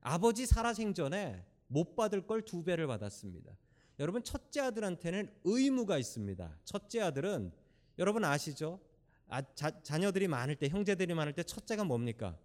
아버지 0.00 0.46
살아생전에 0.46 1.44
못 1.68 1.94
받을 1.94 2.26
걸 2.26 2.42
두 2.42 2.64
배를 2.64 2.86
받았습니다. 2.86 3.54
여러분 3.98 4.22
첫째 4.24 4.60
아들한테는 4.60 5.32
의무가 5.44 5.98
있습니다. 5.98 6.58
첫째 6.64 7.00
아들은 7.00 7.52
여러분 7.98 8.24
아시죠? 8.24 8.80
아, 9.28 9.42
자, 9.54 9.82
자녀들이 9.82 10.28
많을 10.28 10.56
때 10.56 10.68
형제들이 10.68 11.14
많을 11.14 11.32
때 11.32 11.42
첫째가 11.42 11.84
뭡니까? 11.84 12.36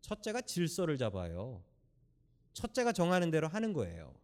첫째가 0.00 0.42
질서를 0.42 0.98
잡아요. 0.98 1.62
첫째가 2.52 2.92
정하는 2.92 3.30
대로 3.30 3.48
하는 3.48 3.72
거예요. 3.72 4.14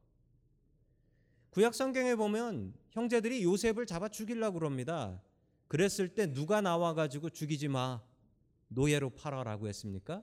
구약 1.50 1.74
성경에 1.74 2.14
보면 2.14 2.74
형제들이 2.90 3.42
요셉을 3.42 3.86
잡아 3.86 4.08
죽이려고 4.08 4.58
그럽니다. 4.58 5.20
그랬을 5.66 6.14
때 6.14 6.32
누가 6.32 6.60
나와 6.60 6.94
가지고 6.94 7.30
죽이지 7.30 7.68
마. 7.68 8.02
노예로 8.68 9.10
팔아라고 9.10 9.66
했습니까? 9.68 10.22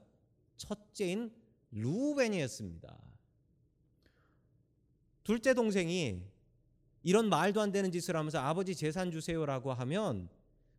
첫째인 0.58 1.34
루벤이었습니다. 1.72 3.15
둘째 5.26 5.56
동생이 5.56 6.22
이런 7.04 7.30
말도 7.30 7.60
안 7.60 7.72
되는 7.72 7.92
짓을 7.92 8.16
하면서 8.16 8.40
아버지 8.40 8.76
재산 8.76 9.12
주세요라고 9.12 9.74
하면 9.74 10.30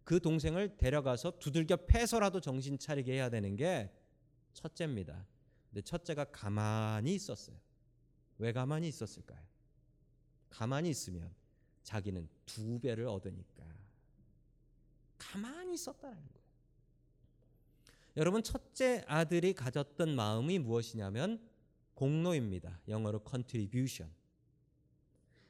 그 0.04 0.20
동생을 0.20 0.76
데려가서 0.76 1.38
두들겨 1.40 1.76
패서라도 1.86 2.40
정신 2.40 2.78
차리게 2.78 3.12
해야 3.12 3.28
되는 3.28 3.56
게 3.56 3.92
첫째입니다. 4.54 5.26
근데 5.68 5.82
첫째가 5.82 6.26
가만히 6.26 7.16
있었어요. 7.16 7.56
왜 8.38 8.52
가만히 8.52 8.86
있었을까요? 8.86 9.40
가만히 10.48 10.90
있으면 10.90 11.34
자기는 11.82 12.28
두 12.46 12.78
배를 12.78 13.08
얻으니까 13.08 13.64
가만히 15.18 15.74
있었다는 15.74 16.16
거예요. 16.16 16.46
여러분 18.16 18.44
첫째 18.44 19.04
아들이 19.08 19.52
가졌던 19.54 20.14
마음이 20.14 20.60
무엇이냐면 20.60 21.40
공로입니다. 21.94 22.80
영어로 22.86 23.24
contribution. 23.28 24.12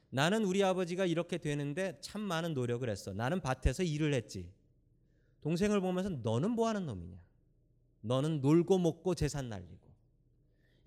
나는 0.09 0.45
우리 0.45 0.63
아버지가 0.63 1.05
이렇게 1.05 1.37
되는데 1.37 1.97
참 2.01 2.21
많은 2.21 2.53
노력을 2.53 2.87
했어. 2.89 3.13
나는 3.13 3.41
밭에서 3.41 3.83
일을 3.83 4.13
했지. 4.13 4.51
동생을 5.41 5.81
보면서 5.81 6.09
너는 6.09 6.51
뭐 6.51 6.67
하는 6.67 6.85
놈이냐? 6.85 7.17
너는 8.01 8.41
놀고 8.41 8.77
먹고 8.79 9.15
재산 9.15 9.49
날리고. 9.49 9.87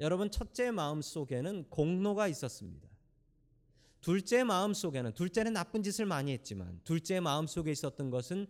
여러분 0.00 0.30
첫째 0.30 0.70
마음 0.70 1.02
속에는 1.02 1.68
공로가 1.68 2.26
있었습니다. 2.28 2.88
둘째 4.00 4.44
마음 4.44 4.72
속에는 4.72 5.12
둘째는 5.12 5.52
나쁜 5.52 5.82
짓을 5.82 6.06
많이 6.06 6.32
했지만 6.32 6.80
둘째 6.84 7.20
마음 7.20 7.46
속에 7.46 7.70
있었던 7.70 8.08
것은 8.10 8.46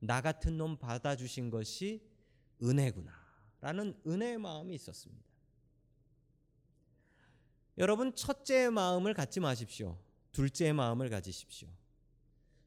나 0.00 0.22
같은 0.22 0.56
놈 0.56 0.78
받아주신 0.78 1.50
것이 1.50 2.02
은혜구나 2.62 3.12
라는 3.60 3.94
은혜의 4.06 4.38
마음이 4.38 4.74
있었습니다. 4.74 5.24
여러분 7.76 8.14
첫째의 8.14 8.70
마음을 8.70 9.12
갖지 9.12 9.40
마십시오. 9.40 9.98
둘째의 10.34 10.74
마음을 10.74 11.08
가지십시오. 11.08 11.68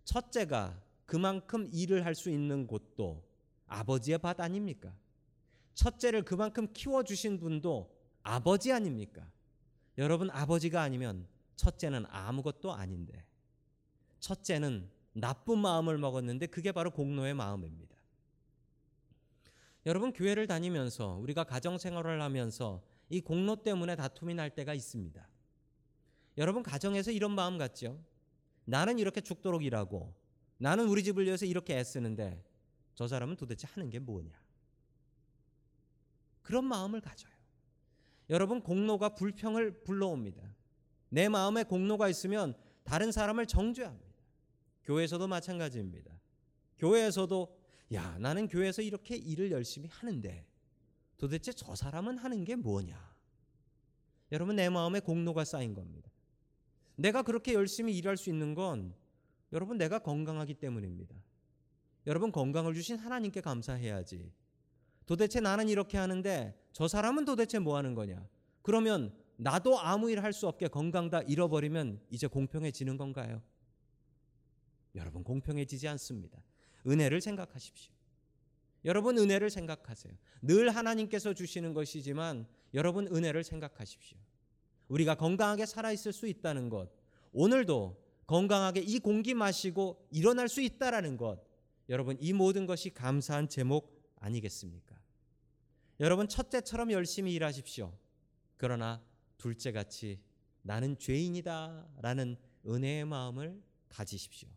첫째가 0.06 0.82
그만큼 1.06 1.67
일을 1.71 2.06
할 2.06 2.15
수 2.15 2.32
있는 2.32 2.65
곳도 2.65 3.23
아버지의 3.67 4.17
밭 4.17 4.39
아닙니까? 4.39 4.95
첫째를 5.75 6.23
그만큼 6.23 6.67
키워주신 6.73 7.39
분도 7.39 7.93
아버지 8.23 8.71
아닙니까? 8.71 9.30
여러분 9.97 10.30
아버지가 10.32 10.82
아니면 10.82 11.27
첫째는 11.56 12.06
아무것도 12.08 12.71
아닌데 12.71 13.25
첫째는 14.19 14.89
나쁜 15.13 15.60
마음을 15.60 15.97
먹었는데 15.97 16.47
그게 16.47 16.71
바로 16.71 16.89
공로의 16.91 17.34
마음입니다. 17.34 17.95
여러분 19.86 20.13
교회를 20.13 20.47
다니면서 20.47 21.15
우리가 21.15 21.43
가정 21.43 21.77
생활을 21.77 22.21
하면서 22.21 22.82
이 23.10 23.21
공로 23.21 23.58
때문에 23.58 23.95
다툼이 23.95 24.34
날 24.34 24.53
때가 24.53 24.73
있습니다. 24.73 25.27
여러분 26.38 26.63
가정에서 26.63 27.12
이런 27.12 27.32
마음 27.32 27.58
같죠? 27.58 28.00
나는 28.65 29.00
이렇게 29.00 29.21
죽도록 29.21 29.63
일하고 29.63 30.13
나는 30.58 30.88
우리 30.88 31.04
집을 31.04 31.26
위해서 31.26 31.45
이렇게 31.45 31.78
애쓰는데 31.78 32.43
저 32.95 33.08
사람은 33.08 33.36
도대체 33.38 33.67
하는 33.71 33.89
게 33.89 34.00
뭐냐? 34.00 34.32
그런 36.41 36.65
마음을 36.65 37.02
가져요. 37.02 37.32
여러분 38.30 38.62
공로가 38.62 39.10
불평을 39.15 39.84
불러옵니다. 39.84 40.41
내 41.10 41.30
마음에 41.30 41.63
공로가 41.63 42.10
있으면 42.10 42.56
다른 42.84 43.12
사람을 43.12 43.45
정죄합니다. 43.47 44.08
교회에서도 44.84 45.28
마찬가지입니다. 45.28 46.19
교회에서도 46.78 47.58
야, 47.93 48.17
나는 48.19 48.47
교회에서 48.47 48.82
이렇게 48.82 49.15
일을 49.15 49.52
열심히 49.52 49.89
하는데 49.89 50.45
도대체 51.17 51.52
저 51.52 51.76
사람은 51.76 52.17
하는 52.17 52.43
게 52.43 52.56
뭐냐? 52.56 53.15
여러분 54.32 54.58
내 54.58 54.69
마음에 54.69 55.00
공로가 55.00 55.45
쌓인 55.45 55.73
겁니다. 55.73 56.12
내가 56.97 57.21
그렇게 57.21 57.53
열심히 57.53 57.97
일할 57.97 58.17
수 58.17 58.29
있는 58.29 58.53
건 58.53 58.93
여러분 59.53 59.77
내가 59.77 59.99
건강하기 59.99 60.55
때문입니다. 60.55 61.15
여러분 62.05 62.31
건강을 62.31 62.73
주신 62.73 62.97
하나님께 62.97 63.41
감사해야지. 63.41 64.31
도대체 65.05 65.39
나는 65.39 65.69
이렇게 65.69 65.97
하는데 65.97 66.53
저 66.73 66.88
사람은 66.88 67.23
도대체 67.25 67.60
뭐 67.60 67.77
하는 67.77 67.93
거냐? 67.95 68.27
그러면 68.62 69.15
나도 69.38 69.79
아무 69.79 70.10
일 70.12 70.19
할 70.19 70.33
수 70.33 70.47
없게 70.47 70.67
건강 70.67 71.10
다 71.10 71.21
잃어버리면 71.21 72.01
이제 72.10 72.27
공평해지는 72.27 72.97
건가요? 72.97 73.41
여러분 74.95 75.23
공평해지지 75.23 75.88
않습니다. 75.88 76.41
은혜를 76.86 77.21
생각하십시오. 77.21 77.93
여러분 78.86 79.17
은혜를 79.17 79.49
생각하세요. 79.49 80.13
늘 80.41 80.69
하나님께서 80.75 81.33
주시는 81.33 81.73
것이지만 81.73 82.47
여러분 82.73 83.07
은혜를 83.07 83.43
생각하십시오. 83.43 84.17
우리가 84.88 85.15
건강하게 85.15 85.65
살아 85.65 85.91
있을 85.91 86.13
수 86.13 86.28
있다는 86.28 86.69
것, 86.69 86.89
오늘도 87.32 88.02
건강하게 88.26 88.82
이 88.82 89.00
공기 89.00 89.34
마시고 89.34 90.08
일어날 90.12 90.50
수 90.50 90.62
있다라는 90.62 91.17
것, 91.17 91.39
여러분 91.89 92.17
이 92.19 92.34
모든 92.34 92.65
것이 92.65 92.93
감사한 92.93 93.50
제목 93.50 93.97
아니겠습니까? 94.19 94.95
여러분 96.00 96.28
첫째처럼 96.28 96.91
열심히 96.91 97.34
일하십시오. 97.34 97.93
그러나 98.58 99.02
둘째 99.38 99.71
같이 99.71 100.19
나는 100.62 100.97
죄인이다라는 100.97 102.36
은혜의 102.65 103.06
마음을 103.06 103.62
가지십시오. 103.89 104.50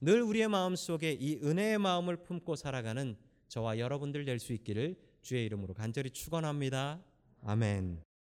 늘 0.00 0.22
우리의 0.22 0.48
마음 0.48 0.76
속에 0.76 1.12
이 1.12 1.36
은혜의 1.42 1.78
마음을 1.78 2.16
품고 2.22 2.56
살아가는 2.56 3.16
저와 3.48 3.78
여러분들 3.78 4.24
될 4.24 4.38
수 4.38 4.52
있기를 4.52 4.96
주의 5.22 5.44
이름으로 5.46 5.74
간절히 5.74 6.10
축원합니다. 6.10 7.02
아멘. 7.42 8.13